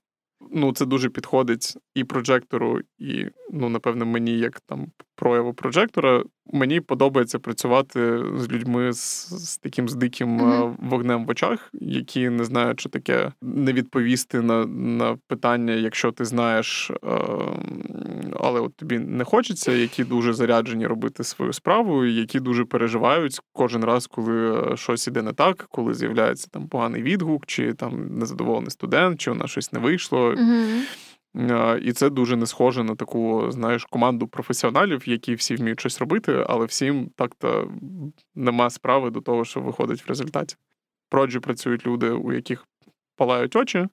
[0.51, 6.81] Ну, це дуже підходить і прожектору, і, ну, напевно, мені, як там прояву прожектора, мені
[6.81, 10.75] подобається працювати з людьми з, з таким з диким mm-hmm.
[10.79, 16.25] вогнем в очах, які не знають, що таке не відповісти на на питання, якщо ти
[16.25, 16.97] знаєш, е,
[18.41, 23.85] але от тобі не хочеться, які дуже заряджені робити свою справу, які дуже переживають кожен
[23.85, 28.71] раз, коли е, щось іде не так, коли з'являється там поганий відгук, чи там незадоволений
[28.71, 30.31] студент, чи у нас щось не вийшло.
[30.31, 30.81] Mm-hmm.
[31.83, 36.45] І це дуже не схоже на таку, знаєш, команду професіоналів, які всі вміють щось робити,
[36.49, 37.73] але всім так-то
[38.35, 40.57] нема справи до того, що виходить в результаті.
[41.11, 42.67] Проджі працюють люди, у яких
[43.17, 43.89] палають очі.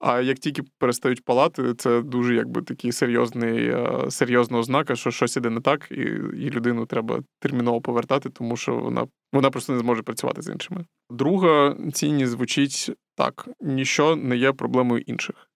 [0.00, 3.74] А як тільки перестають палати, це дуже якби такий серйозний,
[4.08, 6.02] серйозна ознака, що щось іде не так, і
[6.44, 10.84] і людину треба терміново повертати, тому що вона вона просто не зможе працювати з іншими.
[11.10, 15.47] Друга цінність звучить так: ніщо не є проблемою інших.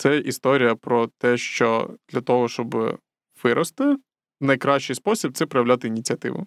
[0.00, 2.98] Це історія про те, що для того, щоб
[3.42, 3.96] вирости,
[4.40, 6.46] найкращий спосіб це проявляти ініціативу.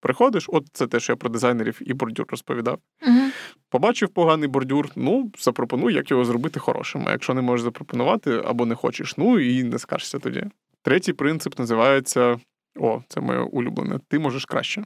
[0.00, 2.78] Приходиш, от це те, що я про дизайнерів і бордюр розповідав.
[3.08, 3.30] uh
[3.68, 7.04] Побачив поганий бордюр, ну, запропонуй, як його зробити хорошим.
[7.06, 10.44] А якщо не можеш запропонувати або не хочеш, ну і не скажешся тоді.
[10.82, 12.40] Третій принцип називається:
[12.76, 14.00] о, це моє улюблене.
[14.08, 14.84] Ти можеш краще.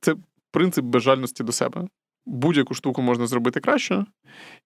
[0.00, 0.14] Це
[0.50, 1.88] принцип безжальності до себе
[2.26, 4.04] будь-яку штуку можна зробити краще.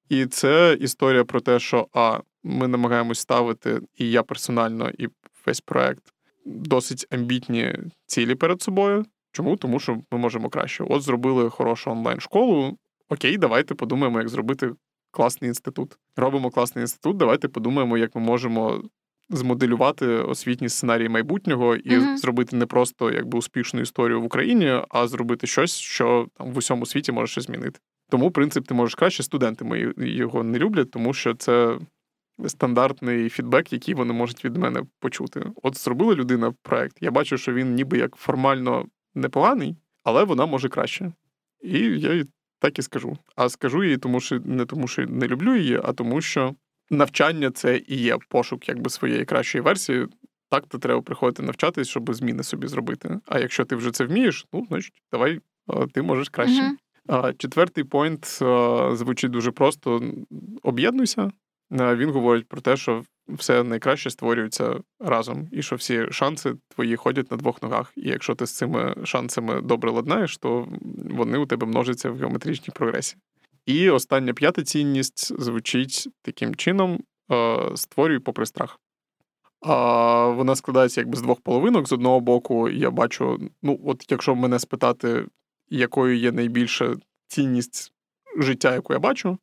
[0.09, 5.09] І це історія про те, що а, ми намагаємось ставити, і я персонально, і
[5.47, 6.03] весь проект
[6.45, 7.76] досить амбітні
[8.07, 9.05] цілі перед собою.
[9.32, 9.57] Чому?
[9.57, 10.84] Тому що ми можемо краще.
[10.84, 12.78] От зробили хорошу онлайн-школу.
[13.09, 14.70] Окей, давайте подумаємо, як зробити
[15.11, 15.99] класний інститут.
[16.16, 17.16] Робимо класний інститут.
[17.16, 18.82] Давайте подумаємо, як ми можемо
[19.30, 22.16] змоделювати освітні сценарії майбутнього і mm-hmm.
[22.16, 26.86] зробити не просто якби успішну історію в Україні, а зробити щось, що там в усьому
[26.86, 27.80] світі може щось змінити.
[28.11, 29.22] Тому принцип ти можеш краще.
[29.22, 31.78] Студенти мої його не люблять, тому що це
[32.47, 35.51] стандартний фідбек, який вони можуть від мене почути.
[35.62, 36.97] От зробила людина проект.
[37.01, 41.12] Я бачу, що він ніби як формально непоганий, але вона може краще.
[41.62, 42.24] І я їй
[42.59, 43.16] так і скажу.
[43.37, 46.55] А скажу їй, тому що не тому, що не люблю її, а тому, що
[46.91, 50.07] навчання це і є пошук якби своєї кращої версії.
[50.51, 53.20] Так, то треба приходити навчатись, щоб зміни собі зробити.
[53.26, 55.41] А якщо ти вже це вмієш, ну значить, давай
[55.93, 56.76] ти можеш краще.
[57.09, 57.37] Uh-huh.
[57.37, 58.26] Четвертий поінт
[58.93, 60.03] звучить дуже просто:
[60.62, 61.30] об'єднуйся.
[61.75, 67.31] Він говорить про те, що все найкраще створюється разом, і що всі шанси твої ходять
[67.31, 67.93] на двох ногах.
[67.97, 70.68] І якщо ти з цими шансами добре ладнаєш, то
[71.11, 73.20] вони у тебе множаться в геометричній прогресії.
[73.66, 77.01] І остання п'ята цінність звучить таким чином:
[77.33, 78.81] е, створюй попри страх.
[79.61, 81.89] А Вона складається якби з двох половинок.
[81.89, 85.27] З одного боку, я бачу, ну, от якщо мене спитати,
[85.70, 86.95] якою є найбільша
[87.29, 87.93] цінність
[88.39, 89.39] життя, яку я бачу,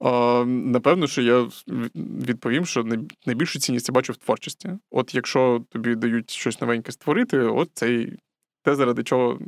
[0.00, 1.48] а, напевно, що я
[1.96, 2.84] відповім, що
[3.26, 4.70] найбільшу цінність я бачу в творчості.
[4.90, 8.18] От якщо тобі дають щось новеньке створити, от цей
[8.62, 9.38] те, заради чого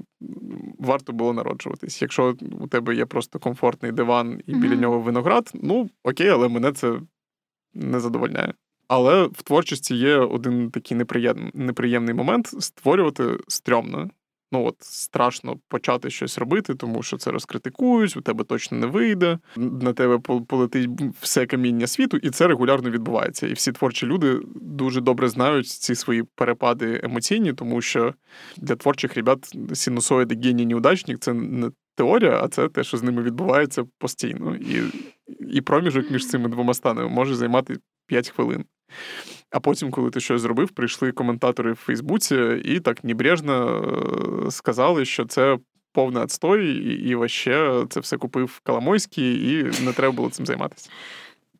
[0.78, 2.02] варто було народжуватись.
[2.02, 6.72] Якщо у тебе є просто комфортний диван і біля нього виноград, ну окей, але мене
[6.72, 7.00] це
[7.74, 8.54] не задовольняє.
[8.88, 14.10] Але в творчості є один такий неприємний, неприємний момент створювати стрьомно.
[14.52, 19.38] Ну от страшно почати щось робити, тому що це розкритикують, у тебе точно не вийде.
[19.56, 20.90] На тебе полетить
[21.20, 23.46] все каміння світу, і це регулярно відбувається.
[23.46, 28.14] І всі творчі люди дуже добре знають ці свої перепади емоційні, тому що
[28.56, 33.22] для творчих ребят синусоїди геній неудачник це не теорія, а це те, що з ними
[33.22, 34.56] відбувається постійно.
[34.56, 34.82] І,
[35.52, 37.76] І проміжок між цими двома станами може займати
[38.10, 38.64] 5 хвилин.
[39.50, 43.84] А потім, коли ти щось зробив, прийшли коментатори в Фейсбуці і так небрежно
[44.46, 45.58] е, сказали, що це
[45.92, 46.66] повний отстой,
[47.08, 50.90] і, ваще це все купив Коломойський, і не треба було цим займатися.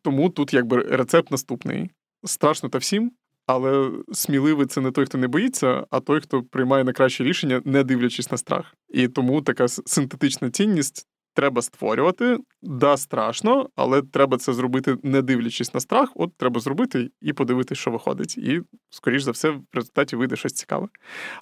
[0.01, 1.89] Тому тут якби рецепт наступний:
[2.23, 3.11] страшно та всім,
[3.47, 7.83] але сміливий це не той, хто не боїться, а той, хто приймає найкраще рішення, не
[7.83, 8.75] дивлячись на страх.
[8.89, 12.37] І тому така синтетична цінність треба створювати.
[12.61, 16.11] Да, страшно, але треба це зробити, не дивлячись на страх.
[16.15, 18.37] От треба зробити і подивитися, що виходить.
[18.37, 20.87] І, скоріш за все, в результаті вийде щось цікаве.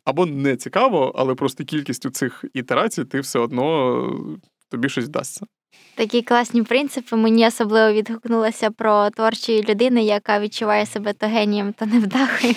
[0.05, 4.35] Або не цікаво, але просто кількістю цих ітерацій ти все одно
[4.69, 5.45] тобі щось вдасться.
[5.95, 7.15] Такі класні принципи.
[7.15, 12.53] Мені особливо відгукнулося про творчі людини, яка відчуває себе то генієм, то невдахою.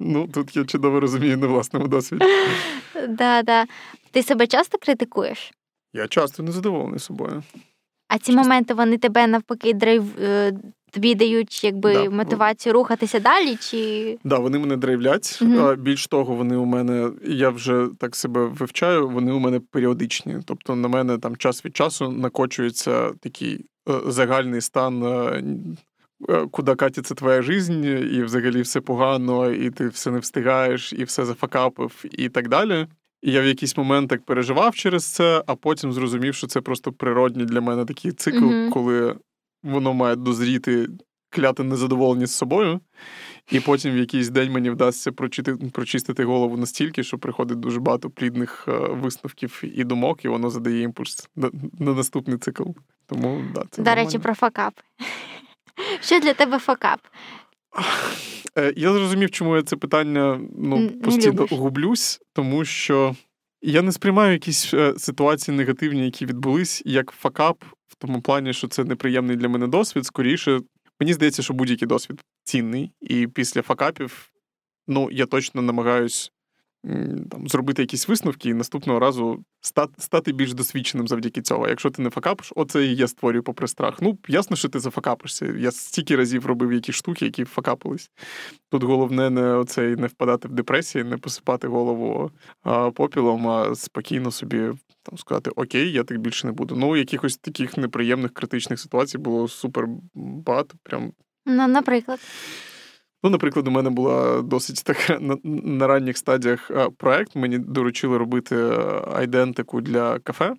[0.00, 2.24] Ну, тут я чудово розумію на власному досвіді.
[3.08, 3.66] Да, да.
[4.10, 5.52] Ти себе часто критикуєш?
[5.98, 7.42] Я часто незадоволений собою.
[8.08, 10.52] А ці моменти вони тебе навпаки драйв е,
[10.92, 12.10] тобі дають якби Да.
[12.10, 15.38] мотивацію рухатися далі, чи Да, вони мене драйвлять.
[15.60, 20.36] А, Більш того, вони у мене, я вже так себе вивчаю, вони у мене періодичні.
[20.44, 25.02] Тобто на мене там час від часу накочується такий е, загальний стан.
[25.04, 25.42] е,
[26.50, 31.24] Куди катиться твоя жизнь, і взагалі все погано, і ти все не встигаєш, і все
[31.24, 32.86] зафакапив, і так далі.
[33.22, 36.92] І я в якийсь момент так переживав через це, а потім зрозумів, що це просто
[36.92, 38.70] природній для мене такий цикл, Мгм.
[38.70, 39.16] коли
[39.62, 40.88] воно має дозріти,
[41.30, 42.80] кляти незадоволеність собою.
[43.50, 48.10] І потім в якийсь день мені вдасться прочити, прочистити голову настільки, що приходить дуже багато
[48.10, 52.64] плідних е, висновків і думок, і воно задає імпульс на, на наступний цикл.
[53.06, 54.74] Тому да, це до речі, про факап.
[56.00, 57.00] Що для тебе факап?
[58.58, 63.16] Е, Я зрозумів, чому я це питання ну, постійно гублюсь, тому що
[63.62, 68.68] я не сприймаю якісь е, ситуації негативні, які відбулись, як факап, в тому плані, що
[68.68, 70.06] це неприємний для мене досвід.
[70.06, 70.60] Скоріше,
[71.00, 74.30] мені здається, що будь-який досвід цінний, і після факапів,
[74.86, 76.32] ну, я точно намагаюсь
[77.30, 79.44] там, зробити якісь висновки і наступного разу
[79.98, 81.68] стати, більш досвідченим завдяки цього.
[81.68, 84.02] Якщо ти не факапиш, оце і я створюю попри страх.
[84.02, 85.46] Ну, ясно, що ти зафакапишся.
[85.58, 88.10] Я стільки разів робив якісь штуки, які факапились.
[88.70, 92.30] Тут головне не оцей не впадати в депресії, не посипати голову
[92.94, 94.70] попілом, а спокійно собі
[95.02, 96.76] там сказати: Окей, я так більше не буду.
[96.76, 100.74] Ну, якихось таких неприємних критичних ситуацій було супер багато.
[100.82, 101.12] Прям
[101.46, 102.20] Ну, наприклад.
[103.22, 107.36] Ну, наприклад, у мене була досить така на, на ранніх стадіях е, проект.
[107.36, 110.54] Мені доручили робити е, айдентику для кафе.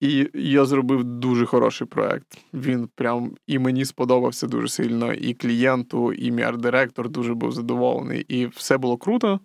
[0.00, 2.38] І я зробив дуже хороший проект.
[2.54, 8.20] Він прям і мені сподобався дуже сильно, і клієнту, і мій арт-директор дуже був задоволений.
[8.28, 9.40] І все було круто,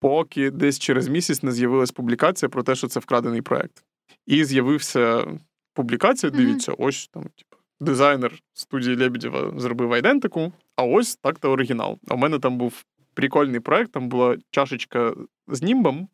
[0.00, 3.84] поки десь через місяць не з'явилась публікація про те, що це вкрадений проект.
[4.26, 5.26] І з'явився
[5.74, 6.30] публікація.
[6.30, 7.24] Дивіться, ось там,
[7.80, 11.98] дизайнер студії Лебедєва зробив айдентику, а ось так то оригінал.
[12.08, 15.14] А в мене там був прикольний проект, там була чашечка
[15.48, 16.08] з німбом,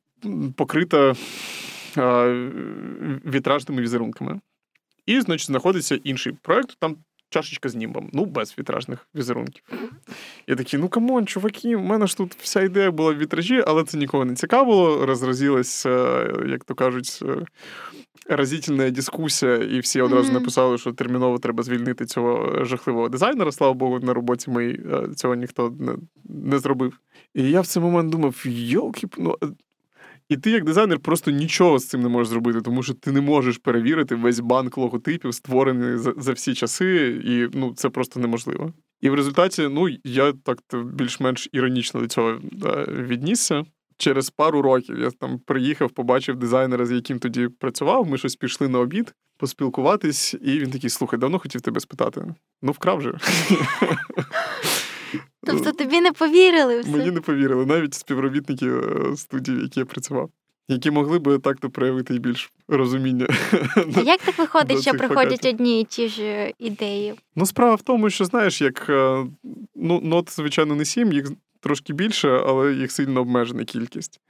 [0.56, 1.14] покрита
[3.26, 4.40] вітражними візерунками.
[5.06, 6.96] І, значить, знаходиться інший проект, там
[7.33, 9.62] чашечка з німбом, ну, без вітражних візерунків.
[10.47, 13.64] Я такий, ну come on, чуваки, у мене ж тут вся ідея була в вітражі,
[13.66, 15.07] але це нікого не цікавило.
[15.07, 17.45] Розразилась, е, як то кажуть, е,
[18.28, 23.53] разительна дискусія, і всі одразу написали, що терміново треба звільнити цього жахливого дизайнера.
[23.53, 25.93] Слава Богу, на роботі моїй е, цього ніхто не,
[26.24, 26.99] не зробив.
[27.35, 29.37] І я в цей момент думав: йолки, ну.
[30.33, 33.20] І ти, як дизайнер, просто нічого з цим не можеш зробити, тому що ти не
[33.20, 38.72] можеш перевірити весь банк логотипів, створений за, за всі часи, і ну це просто неможливо.
[39.01, 43.64] І в результаті, ну я так більш-менш іронічно до цього да, віднісся.
[43.97, 48.07] Через пару років я там приїхав, побачив дизайнера, з яким тоді працював.
[48.07, 52.35] Ми щось пішли на обід поспілкуватись, і він такий: слухай, давно хотів тебе спитати.
[52.62, 53.18] Ну, вкрав же.
[55.46, 56.90] Тобто тобі не повірили все.
[56.90, 60.30] Мені не повірили, навіть співробітники е, студії, в якій я працював,
[60.68, 63.26] які могли би так-то проявити і більш розуміння.
[63.96, 67.14] А як так виходить, що приходять одні і ті ж е, ідеї?
[67.36, 69.26] Ну, справа в тому, що знаєш, як е,
[69.74, 71.30] ну, нот, звичайно, не сім, їх
[71.62, 74.20] трошки більше, але їх сильно обмежена кількість.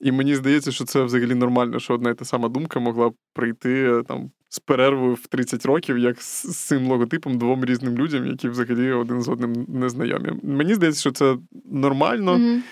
[0.00, 3.98] І мені здається, що це взагалі нормально, що одна і та сама думка могла прийти
[3.98, 8.48] е, там з перервою в 30 років, як з цим логотипом двом різним людям, які
[8.48, 10.32] взагалі один з одним не знайомі.
[10.42, 12.38] Мені здається, що це нормально.
[12.38, 12.62] Мгм.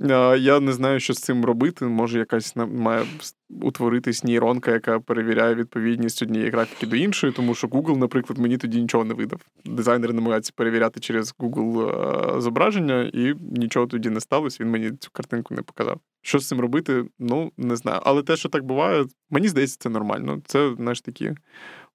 [0.00, 1.84] Я не знаю, що з цим робити.
[1.84, 3.04] Може, якась має
[3.48, 8.80] утворитись нейронка, яка перевіряє відповідність однієї графіки до іншої, тому що Google, наприклад, мені тоді
[8.80, 9.40] нічого не видав.
[9.64, 14.64] Дизайнери намагаються перевіряти через Google зображення, і нічого тоді не сталося.
[14.64, 16.00] Він мені цю картинку не показав.
[16.22, 17.04] Що з цим робити?
[17.18, 18.00] Ну не знаю.
[18.04, 20.40] Але те, що так буває, мені здається, це нормально.
[20.44, 21.32] Це знаєш такі.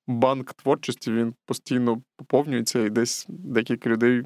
[0.07, 4.23] Банк творчості він постійно поповнюється, і десь декілька людей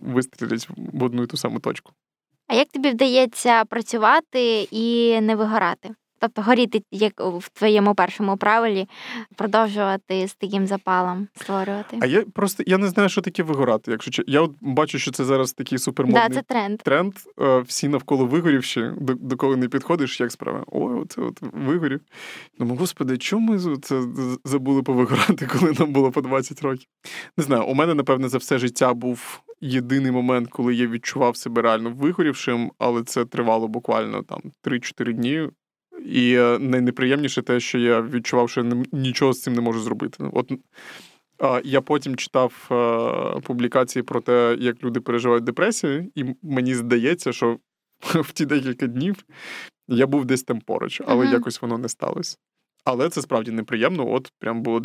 [0.00, 1.92] вистрілять в одну і ту саму точку.
[2.46, 5.94] А як тобі вдається працювати і не вигорати?
[6.18, 8.88] Тобто горіти, як в твоєму першому правилі,
[9.34, 11.98] продовжувати з таким запалом створювати.
[12.00, 13.90] А я просто я не знаю, що таке вигорати.
[13.90, 16.78] Якщо я от бачу, що це зараз такий супермодний да, це тренд.
[16.78, 17.14] тренд.
[17.40, 20.64] Е, всі навколо вигорівші, до, до кого не підходиш, як справа?
[20.66, 22.00] Ой, оце от вигорів.
[22.58, 24.02] Думаю, господи, чому ми це
[24.44, 26.88] забули повигорати, коли нам було по 20 років?
[27.36, 31.62] Не знаю, у мене, напевне, за все життя був єдиний момент, коли я відчував себе
[31.62, 35.48] реально вигорівшим, але це тривало буквально там 3-4 дні.
[36.06, 40.30] І е, найнеприємніше те, що я відчував, що я нічого з цим не можу зробити.
[40.32, 40.52] От
[41.64, 47.58] я потім читав е, публікації про те, як люди переживають депресію, і мені здається, що
[48.00, 49.24] в ті декілька днів
[49.88, 51.32] я був десь там поруч, але uh-huh.
[51.32, 52.36] якось воно не сталося.
[52.86, 54.12] Але це справді неприємно.
[54.12, 54.82] От прям було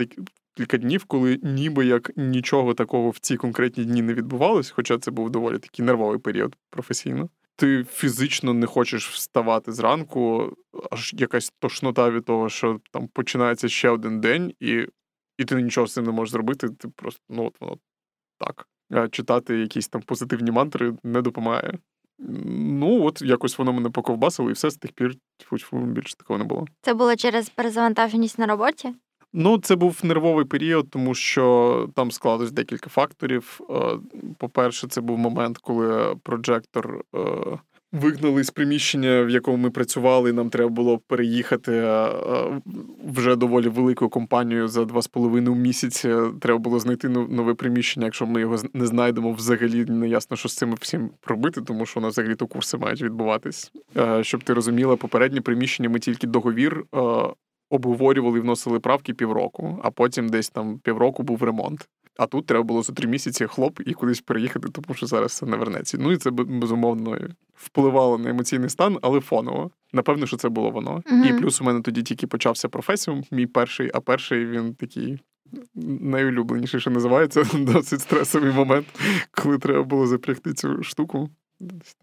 [0.58, 5.12] кілька днів, коли ніби як нічого такого в ці конкретні дні не відбувалось, хоча це
[5.12, 7.30] був доволі такий нервовий період професійно.
[7.56, 10.54] Ти фізично не хочеш вставати зранку,
[10.92, 14.88] аж якась тошнота від того, що там починається ще один день, і
[15.38, 16.70] і ти нічого з цим не можеш зробити.
[16.70, 17.78] Ти просто ну от воно
[18.38, 18.68] так.
[18.90, 21.78] А читати якісь там позитивні мантри не допомагає.
[22.30, 25.16] Ну, от якось воно мене поковбасило, і все з тих пір
[25.74, 26.66] більше такого не було.
[26.82, 28.94] Це було через перезавантаженість на роботі?
[29.34, 33.62] Ну, це був нервовий період, тому що там склалось декілька факторів.
[33.70, 34.00] Е,
[34.38, 37.20] по-перше, це був момент, коли прожектор е,
[37.92, 40.34] вигнали з приміщення, в якому ми працювали.
[40.34, 42.10] Нам треба було переїхати е,
[43.08, 46.16] вже доволі великою компанією за два з половиною місяці.
[46.42, 48.06] Треба було знайти нове приміщення.
[48.06, 52.00] Якщо ми його не знайдемо, взагалі не ясно, що з цим всім робити, тому що
[52.00, 53.72] у нас взагалі то курси мають відбуватись.
[54.22, 56.84] Щоб ти розуміла, попереднє приміщення ми тільки договір
[57.70, 61.88] обговорювали і вносили правки півроку, а потім десь там півроку був ремонт.
[62.18, 65.46] А тут треба було за три місяці хлоп і кудись переїхати, тому що зараз все
[65.46, 65.98] не вернеться.
[66.00, 67.18] Ну і це безумовно
[67.56, 69.72] впливало на емоційний стан, але фоново.
[69.94, 71.04] Напевно, що це було воно.
[71.06, 75.20] uh І плюс у мене тоді тільки почався професіум, мій перший, а перший він такий.
[75.76, 78.88] Найулюбленіший, що називається, досить стресовий момент,
[79.32, 81.30] коли треба було запрягти цю штуку.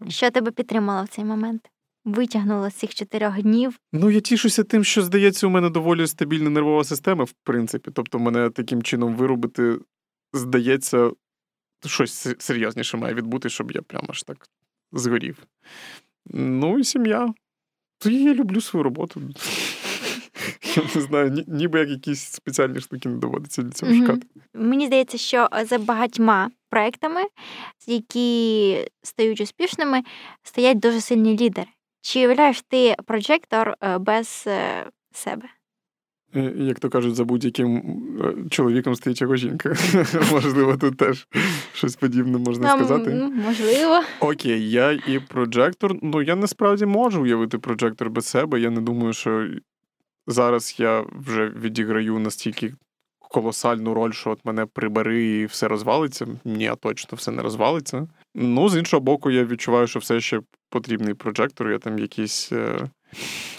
[0.07, 1.69] Що тебе підтримало в цей момент?
[2.05, 3.79] витягнула з цих чотирьох днів?
[3.93, 7.91] Ну, я тішуся тим, що здається, у мене доволі стабільна нервова система, в принципі.
[7.93, 9.77] Тобто, мене таким чином виробити,
[10.33, 11.11] здається,
[11.85, 14.47] щось серйозніше має відбути, щоб я прямо аж так
[14.91, 15.37] згорів.
[16.33, 17.33] Ну і сім'я.
[17.97, 19.21] То я люблю свою роботу.
[20.75, 24.27] Я не знаю, ніби як якісь спеціальні штуки не доводиться для цього шукати.
[24.53, 27.21] Мені здається, що за багатьма проектами,
[27.87, 30.03] які стають успішними,
[30.43, 31.67] стоять дуже сильні лідери.
[32.01, 35.49] Чи уявляєш ти прожектор е, без е, себе?
[36.35, 37.83] Е, як то кажуть, за будь-яким
[38.49, 39.75] чоловіком стоїть його жінка.
[40.31, 41.27] Можливо, тут теж
[41.73, 43.29] щось подібне можна сказати.
[43.45, 44.01] Можливо.
[44.19, 45.95] Окей, я і прожектор.
[46.01, 48.59] Ну, я насправді можу уявити прожектор без себе.
[48.59, 49.47] Я не думаю, що
[50.27, 52.73] зараз я вже відіграю настільки
[53.19, 56.27] колосальну роль, що от мене прибери і все розвалиться.
[56.45, 58.07] Ні, а точно все не розвалиться.
[58.35, 61.71] Ну, з іншого боку, я відчуваю, що все ще потрібний прожектор.
[61.71, 62.89] Я там якісь е,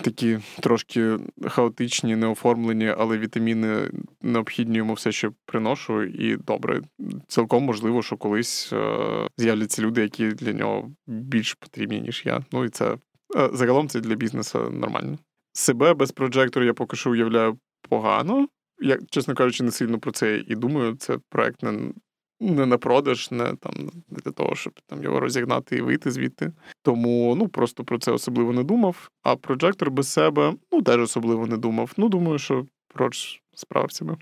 [0.02, 3.90] такі трошки хаотичні, неоформлені, але вітаміни
[4.22, 6.02] необхідні йому все ще приношу.
[6.02, 6.80] І добре,
[7.28, 12.44] цілком можливо, що колись е, з'являться люди, які для нього більш потрібні, ніж я.
[12.52, 12.96] Ну і це
[13.36, 15.18] е, загалом це для бізнесу нормально.
[15.52, 18.48] Себе без прожектору я поки що уявляю погано.
[18.82, 20.96] Я, чесно кажучи, не сильно про це і думаю.
[20.96, 21.92] Це проект не
[22.40, 26.52] не на продаж, не там не для того, щоб там його розігнати і вийти звідти.
[26.82, 29.10] Тому ну просто про це особливо не думав.
[29.22, 31.92] А проджектор без себе ну теж особливо не думав.
[31.96, 34.16] Ну думаю, що проч справився би.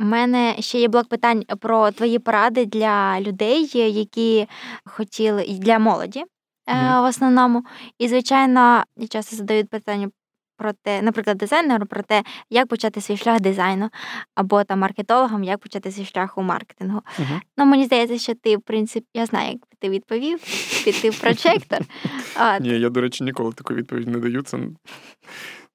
[0.00, 4.46] У мене ще є блок питань про твої поради для людей, які
[4.84, 6.24] хотіли для молоді
[6.66, 7.02] mm.
[7.02, 7.64] в основному.
[7.98, 10.10] І, звичайно, часто задають питання
[10.58, 13.90] про те, наприклад, дизайнеру про те, як почати свій шлях дизайну,
[14.34, 16.98] або там маркетологам, як почати свій шлях у маркетингу.
[16.98, 17.40] Uh-huh.
[17.56, 20.40] Ну, мені здається, що ти, в принципі, я знаю, як ти відповів,
[20.84, 21.78] піти в прожектор.
[22.60, 24.42] Ні, я, до речі, ніколи таку відповідь не даю.
[24.42, 24.58] Це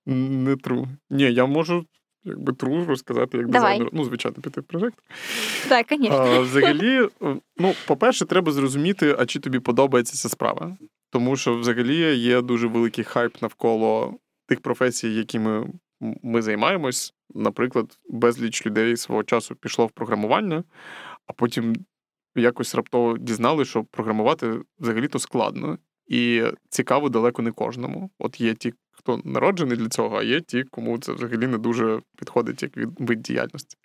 [0.06, 0.88] не тру.
[1.10, 1.86] Ні, я можу.
[2.26, 3.90] Якби тру розказати, як дизайнер.
[3.94, 5.04] Ну, звичайно, піти в прожектор.
[5.70, 6.42] Так, звісно.
[6.42, 7.08] Взагалі,
[7.58, 10.78] ну, по-перше, треба зрозуміти, а чи тобі подобається ця справа.
[11.10, 14.16] Тому що взагалі є дуже великий хайп навколо
[14.46, 15.74] тих професій, якими
[16.24, 17.14] ми займаємось.
[17.36, 20.64] Наприклад, безліч людей свого часу пішло в програмування,
[21.28, 21.76] а потім
[22.36, 25.78] якось раптово дізнали, що програмувати взагалі-то складно.
[26.08, 28.10] І цікаво далеко не кожному.
[28.20, 32.02] От є ті, хто народжений для цього, а є ті, кому це взагалі не дуже
[32.18, 33.78] підходить як вид діяльності.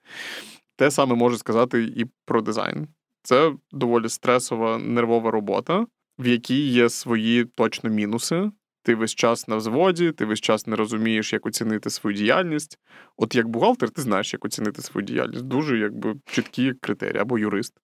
[0.77, 2.89] Те саме можу сказати і про дизайн.
[3.23, 5.87] Це доволі стресова нервова робота,
[6.19, 8.51] в якій є свої точно мінуси
[8.89, 12.78] ти весь час на взводі, ти весь час не розумієш, як оцінити свою діяльність.
[13.16, 15.44] От як бухгалтер, ти знаєш, як оцінити свою діяльність.
[15.44, 17.74] Дуже якби чіткі критерії або юрист.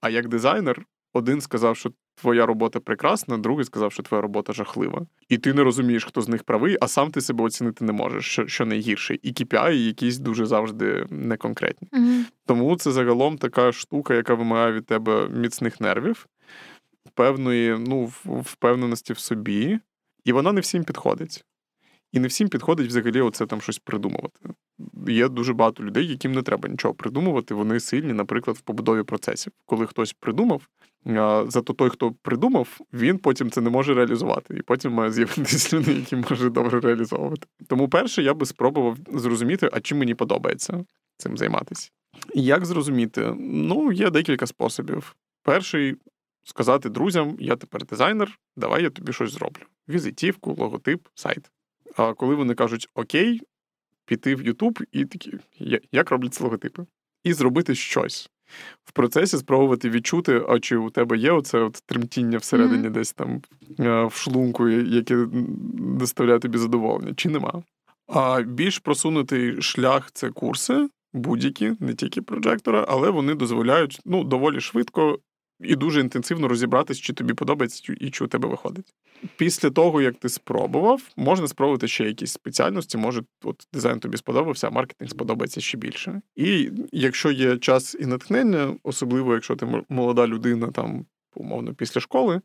[0.00, 5.06] А як дизайнер, один сказав, що твоя робота прекрасна, другий сказав, що твоя робота жахлива.
[5.28, 8.24] І ти не розумієш, хто з них правий, а сам ти себе оцінити не можеш,
[8.24, 9.18] що що найгірше.
[9.22, 11.88] І KPI якісь дуже завжди неконкретні.
[11.92, 12.24] Угу.
[12.46, 16.26] Тому це загалом така штука, яка вимагає від тебе міцних нервів,
[17.14, 19.78] певної ну, впевненості в собі,
[20.28, 21.44] і вона не всім підходить.
[22.12, 24.40] І не всім підходить взагалі оце там щось придумувати.
[25.08, 27.54] Є дуже багато людей, яким не треба нічого придумувати.
[27.54, 29.52] Вони сильні, наприклад, в побудові процесів.
[29.66, 30.62] Коли хтось придумав,
[31.48, 34.56] зато той, хто придумав, він потім це не може реалізувати.
[34.56, 37.46] І потім має з'явитися люди, які може добре реалізовувати.
[37.66, 40.84] Тому, перше, я би спробував зрозуміти, а чим мені подобається
[41.16, 41.90] цим займатися.
[42.34, 43.34] Як зрозуміти?
[43.38, 45.16] Ну, є декілька способів.
[45.42, 45.96] Перший
[46.44, 49.62] сказати друзям: я тепер дизайнер, давай я тобі щось зроблю.
[49.88, 51.50] Візитівку, логотип, сайт.
[51.96, 53.40] А коли вони кажуть Окей,
[54.06, 55.32] піти в Ютуб і такі,
[55.92, 56.86] як роблять логотипи,
[57.24, 58.30] і зробити щось.
[58.84, 62.92] В процесі спробувати відчути, а чи у тебе є оце от тремтіння всередині mm-hmm.
[62.92, 63.42] десь там
[64.08, 65.26] в шлунку, яке
[65.78, 67.62] доставляє тобі задоволення, чи нема.
[68.06, 74.60] А більш просунутий шлях це курси, будь-які, не тільки проджектора, але вони дозволяють ну, доволі
[74.60, 75.18] швидко
[75.60, 78.94] і дуже інтенсивно розібратись, чи тобі подобається і чи у тебе виходить.
[79.36, 82.98] Після того, як ти спробував, можна спробувати ще якісь спеціальності.
[82.98, 86.20] Може, от дизайн тобі сподобався, а маркетинг сподобається ще більше.
[86.36, 92.40] І якщо є час і натхнення, особливо якщо ти молода людина, там умовно після школи,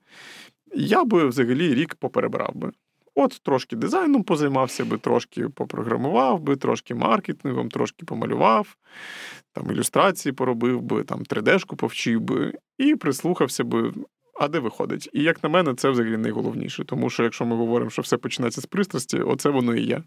[0.75, 2.71] я би взагалі рік поперебрав би.
[3.15, 8.75] От трошки дизайном позаймався би, трошки попрограмував би, трошки маркетингом, трошки помалював,
[9.51, 13.93] там ілюстрації поробив би, там 3D-шку повчив би і прислухався би.
[14.39, 15.09] А де виходить?
[15.13, 16.83] І як на мене, це взагалі найголовніше.
[16.83, 20.03] Тому що якщо ми говоримо, що все починається з пристрасті, оце воно і є.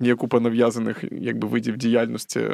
[0.00, 2.48] Є купа нав'язаних якби, видів діяльності,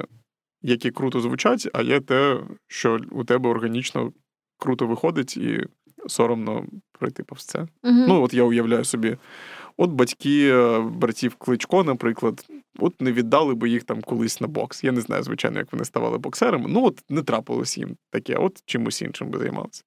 [0.62, 4.12] які круто звучать, а є те, що у тебе органічно
[4.59, 5.66] круто виходить, і
[6.06, 7.59] соромно пройти повз це.
[7.60, 7.69] Угу.
[7.82, 9.16] Ну, от я уявляю собі
[9.80, 12.46] От батьки е, братів Кличко, наприклад,
[12.78, 14.84] от не віддали би їх там колись на бокс.
[14.84, 16.66] Я не знаю, звичайно, як вони ставали боксерами.
[16.68, 19.82] Ну от не трапилось їм таке, от чимось іншим би займалися.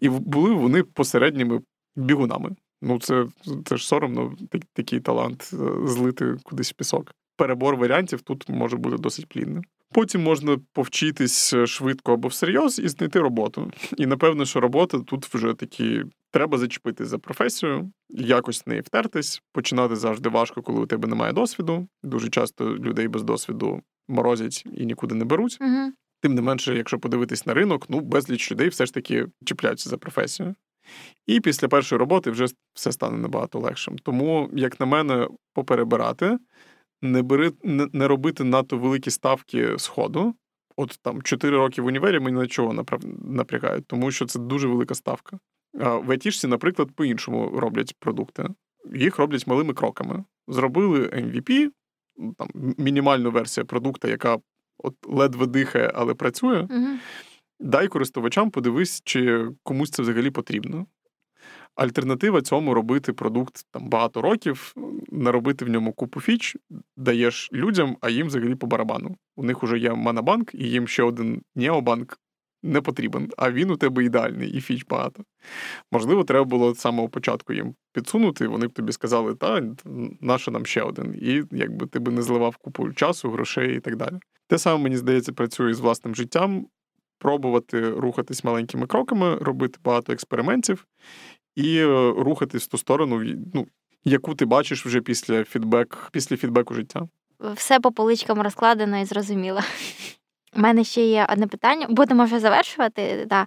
[0.00, 1.60] І були вони посередніми
[1.96, 2.50] бігунами.
[2.82, 3.26] Ну, це
[3.64, 4.36] це ж соромно,
[4.72, 7.12] такий талант е, злити кудись в пісок.
[7.36, 9.62] Перебор варіантів тут може бути досить плідним.
[9.92, 13.72] Потім можна повчитись е, швидко або всерйоз і знайти роботу.
[13.96, 19.42] І напевно, що робота тут вже такі треба зачепити за професію, якось в неї втертись.
[19.52, 21.88] Починати завжди важко, коли у тебе немає досвіду.
[22.02, 25.58] Дуже часто людей без досвіду морозять і нікуди не беруть.
[25.60, 25.92] Угу.
[26.20, 29.98] Тим не менше, якщо подивитись на ринок, ну безліч людей все ж таки чіпляються за
[29.98, 30.54] професію.
[31.26, 33.98] І після першої роботи вже все стане набагато легшим.
[33.98, 36.38] Тому, як на мене, поперебирати
[37.02, 37.52] не бери,
[37.92, 40.34] не, робити надто великі ставки сходу.
[40.76, 42.84] От там 4 роки в універі мені на чого
[43.24, 45.38] напрягають, тому що це дуже велика ставка.
[45.78, 48.48] В айтішці, наприклад, по-іншому роблять продукти.
[48.94, 50.24] Їх роблять малими кроками.
[50.48, 51.68] Зробили MVP,
[52.38, 52.48] там
[52.78, 54.38] мінімальну версію продукту, яка
[54.78, 56.60] от ледве дихає, але працює.
[56.60, 56.86] Угу.
[57.60, 60.86] Дай користувачам подивись, чи комусь це взагалі потрібно.
[61.74, 64.74] Альтернатива цьому робити продукт там багато років,
[65.08, 66.56] наробити в ньому купу фіч,
[66.96, 69.16] даєш людям, а їм взагалі по барабану.
[69.36, 72.18] У них вже є Манабанк, і їм ще один Необанк
[72.62, 75.24] не потрібен, а він у тебе ідеальний, і фіч багато.
[75.92, 79.62] Можливо, треба було з самого початку їм підсунути, вони б тобі сказали, та
[80.20, 81.14] наше нам ще один.
[81.22, 84.18] І якби ти би не зливав купу часу, грошей і так далі.
[84.46, 86.66] Те саме, мені здається, працює з власним життям.
[87.18, 90.86] Пробувати рухатись маленькими кроками, робити багато експериментів
[91.56, 93.66] і е, рухатись в ту сторону, ну,
[94.04, 97.08] яку ти бачиш вже після фідбек, після фідбеку життя.
[97.54, 99.60] Все по поличкам розкладено і зрозуміло.
[100.56, 101.86] У мене ще є одне питання.
[101.90, 103.26] Будемо вже завершувати.
[103.28, 103.46] Да.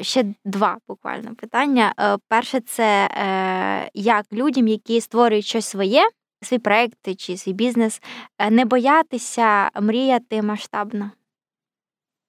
[0.00, 1.94] Ще два буквально питання.
[2.00, 6.08] Е, перше, це е, як людям, які створюють щось своє,
[6.42, 8.02] свій проект чи свій бізнес,
[8.50, 11.10] не боятися мріяти масштабно.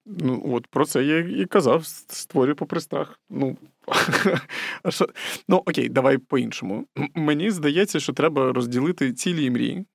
[0.06, 3.20] Ну, от про це я і казав, створюю попри страх.
[3.30, 3.58] Ну,
[5.48, 6.88] ну окей, давай по-іншому.
[7.16, 9.86] Мені здається, що треба розділити цілі і мрії.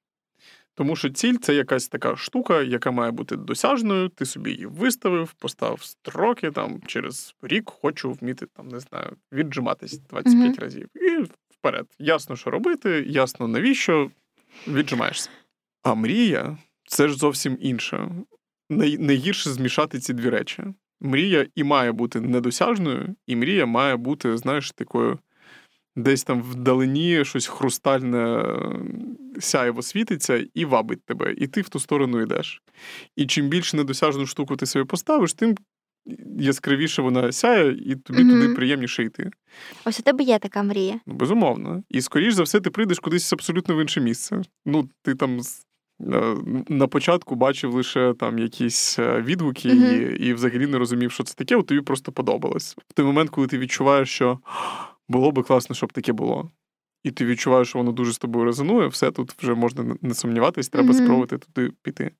[0.80, 4.08] Тому що ціль це якась така штука, яка має бути досяжною.
[4.08, 9.98] Ти собі її виставив, поставив строки там через рік хочу вміти там, не знаю, віджиматись
[9.98, 10.60] 25 mm-hmm.
[10.60, 10.88] разів.
[10.94, 11.86] І вперед.
[11.98, 14.10] Ясно, що робити, ясно навіщо
[14.68, 15.30] віджимаєшся.
[15.82, 18.08] А мрія це ж зовсім інше
[18.98, 20.64] найгірше змішати ці дві речі.
[21.00, 25.18] Мрія і має бути недосяжною, і мрія має бути, знаєш, такою
[26.02, 28.44] десь там вдалині щось хрустальне
[29.40, 32.62] сяєво світиться і вабить тебе, і ти в ту сторону йдеш.
[33.16, 35.56] І чим більше недосяжну штуку ти собі поставиш, тим
[36.38, 39.30] яскравіше вона сяє, і тобі mm туди приємніше йти.
[39.84, 41.00] Ось у тебе є така мрія.
[41.06, 41.82] Ну, безумовно.
[41.88, 44.42] І скоріш за все, ти прийдеш кудись абсолютно в інше місце.
[44.66, 45.40] Ну, ти там.
[46.12, 46.36] Е,
[46.68, 50.16] на початку бачив лише там якісь е, відгуки mm-hmm.
[50.16, 52.76] і і взагалі не розумів, що це таке, от тобі просто подобалось.
[52.88, 54.38] В той момент, коли ти відчуваєш, що
[55.10, 56.50] було би класно, щоб таке було.
[57.04, 60.68] І ти відчуваєш, що воно дуже з тобою резонує, все тут вже можна не сумніватись,
[60.68, 61.04] треба mm-hmm.
[61.04, 62.10] спробувати туди піти.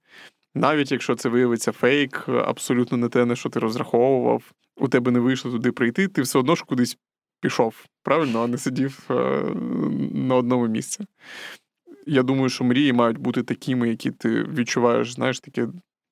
[0.54, 5.20] Навіть якщо це виявиться фейк, абсолютно не те, на що ти розраховував, у тебе не
[5.20, 6.98] вийшло туди прийти, ти все одно ж кудись
[7.40, 9.14] пішов, правильно, а не сидів е-
[10.14, 11.06] на одному місці.
[12.06, 15.68] Я думаю, що мрії мають бути такими, які ти відчуваєш, знаєш, таке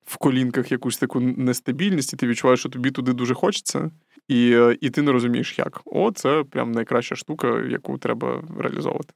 [0.07, 3.91] в колінках якусь таку нестабільність, і ти відчуваєш, що тобі туди дуже хочеться,
[4.29, 5.83] і і ти не розумієш, як.
[5.85, 9.15] О, це прям найкраща штука, яку треба реалізовувати.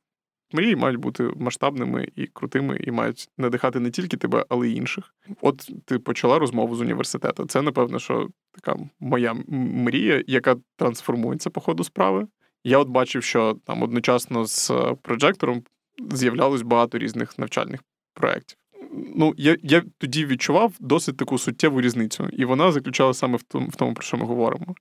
[0.52, 5.14] Мрії мають бути масштабними і крутими, і мають надихати не тільки тебе, але й інших.
[5.40, 7.46] От ти почала розмову з університету.
[7.46, 12.26] Це, напевно, що така моя мрія, яка трансформується по ходу справи.
[12.64, 15.62] Я от бачив, що там одночасно з е, прожектором
[16.10, 17.80] з'являлось багато різних навчальних
[18.14, 18.58] проєктів.
[18.92, 23.68] Ну, я я тоді відчував досить таку суттєву різницю, і вона заключалася саме в тому,
[23.68, 24.74] в тому, про що ми говоримо.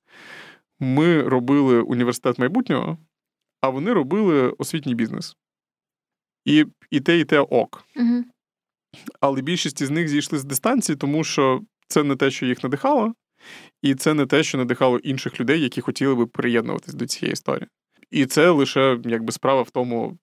[0.79, 2.97] Ми робили університет майбутнього,
[3.61, 5.35] а вони робили освітній бізнес.
[6.45, 7.83] І і те, і те ок.
[7.95, 8.23] Угу.
[9.19, 13.13] Але більшість із них зійшли з дистанції, тому що це не те, що їх надихало,
[13.81, 17.67] і це не те, що надихало інших людей, які хотіли би приєднуватись до цієї історії.
[18.11, 20.17] І це лише якби справа в тому,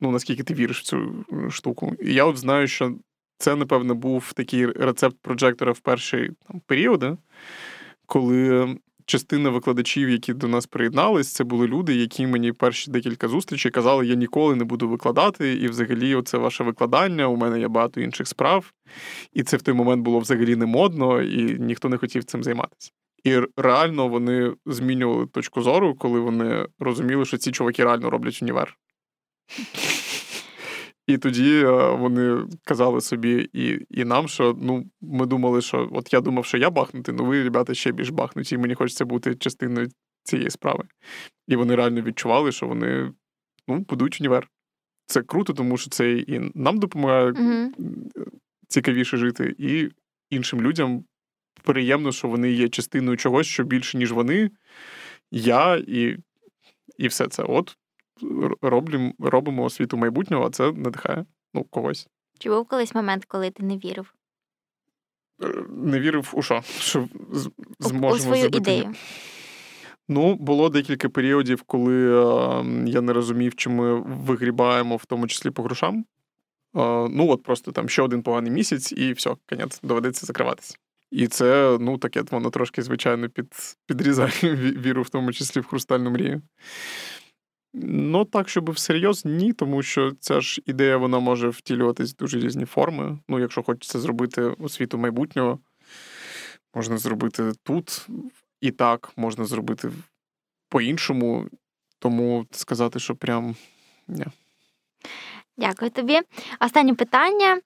[0.00, 1.92] ну наскільки ти віриш в цю штуку.
[2.00, 2.96] І я от знаю, що
[3.38, 7.16] це, напевно, був такий рецепт проджектора в перший там, періоди,
[8.06, 13.70] коли частина викладачів, які до нас приєднались, це були люди, які мені перші декілька зустрічей
[13.72, 17.26] казали, я ніколи не буду викладати, і взагалі, це ваше викладання.
[17.26, 18.72] У мене є багато інших справ.
[19.32, 22.90] І це в той момент було взагалі не модно, і ніхто не хотів цим займатися.
[23.24, 28.76] І реально вони змінювали точку зору, коли вони розуміли, що ці чуваки реально роблять універ.
[31.06, 36.12] І тоді е, вони казали собі і і нам, що ну ми думали, що от
[36.12, 39.34] я думав, що я бахнути, ну ви, ребята, ще більш бахнуті, і мені хочеться бути
[39.34, 39.88] частиною
[40.22, 40.84] цієї справи.
[41.48, 43.12] І вони реально відчували, що вони
[43.68, 44.48] ну, будуть універ.
[45.06, 47.70] Це круто, тому що це і нам допомагає mm
[48.68, 49.88] цікавіше жити, і
[50.30, 51.04] іншим людям
[51.62, 54.50] приємно, що вони є частиною чогось, що більше, ніж вони,
[55.30, 56.16] я і
[56.98, 57.42] і все це.
[57.42, 57.76] От
[58.62, 62.08] роблім, робимо освіту майбутнього, а це надихає ну, когось.
[62.38, 64.14] Чи був колись момент, коли ти не вірив?
[65.42, 66.62] Е, не вірив у що?
[66.78, 67.08] Що
[67.78, 68.72] зможемо у свою зробити?
[68.72, 68.94] ідею.
[70.08, 75.50] Ну, було декілька періодів, коли е, я не розумів, чи ми вигрібаємо, в тому числі
[75.50, 75.98] по грошам.
[75.98, 76.04] Е,
[77.10, 80.76] ну, от просто там ще один поганий місяць, і все, конець, доведеться закриватися.
[81.10, 83.46] І це, ну, таке воно трошки, звичайно, під,
[83.86, 86.42] підрізає віру, в тому числі в хрустальну мрію.
[87.76, 92.40] Ну, так, щоб всерйоз, ні, тому що ця ж ідея вона може втілюватись в дуже
[92.40, 93.18] різні форми.
[93.28, 95.58] Ну, якщо хочеться зробити освіту майбутнього,
[96.74, 98.06] можна зробити тут
[98.60, 99.92] і так, можна зробити
[100.68, 101.46] по-іншому.
[101.98, 103.56] Тому сказати, що прям
[104.08, 104.24] ні.
[105.56, 106.20] Дякую тобі.
[106.60, 107.60] Останнє питання.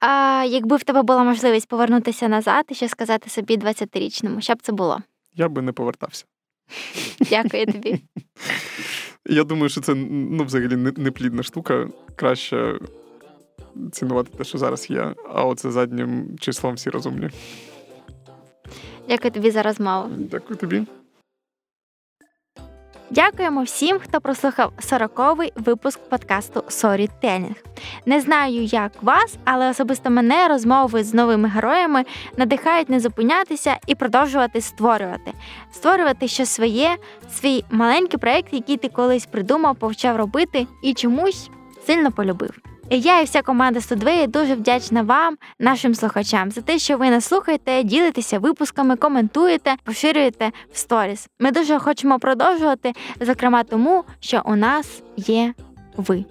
[0.00, 4.62] А, Якби в тебе була можливість повернутися назад і ще сказати собі 20-річному, що б
[4.62, 5.02] це було?
[5.34, 6.24] Я би не повертався.
[7.30, 8.00] Дякую тобі.
[9.26, 11.88] Я думаю, що це ну, взагалі неплідна штука.
[12.16, 12.78] Краще
[13.92, 17.30] цінувати те, що зараз є, а оце заднім числом всі розумні.
[19.08, 20.08] Дякую тобі за розмову.
[20.18, 20.82] Дякую тобі.
[23.14, 27.54] Дякуємо всім, хто прослухав сороковий випуск подкасту Storytelling.
[28.06, 32.04] Не знаю, як вас, але особисто мене розмови з новими героями
[32.36, 35.32] надихають не зупинятися і продовжувати створювати,
[35.72, 36.96] створювати щось своє,
[37.30, 41.50] свій маленький проект, який ти колись придумав, повчав робити і чомусь
[41.86, 42.71] сильно полюбив.
[42.90, 47.24] Я і вся команда Студвеї дуже вдячна вам, нашим слухачам, за те, що ви нас
[47.24, 51.28] слухаєте, ділитеся випусками, коментуєте, поширюєте в сторіс.
[51.40, 55.54] Ми дуже хочемо продовжувати, зокрема тому, що у нас є
[55.96, 56.24] ви.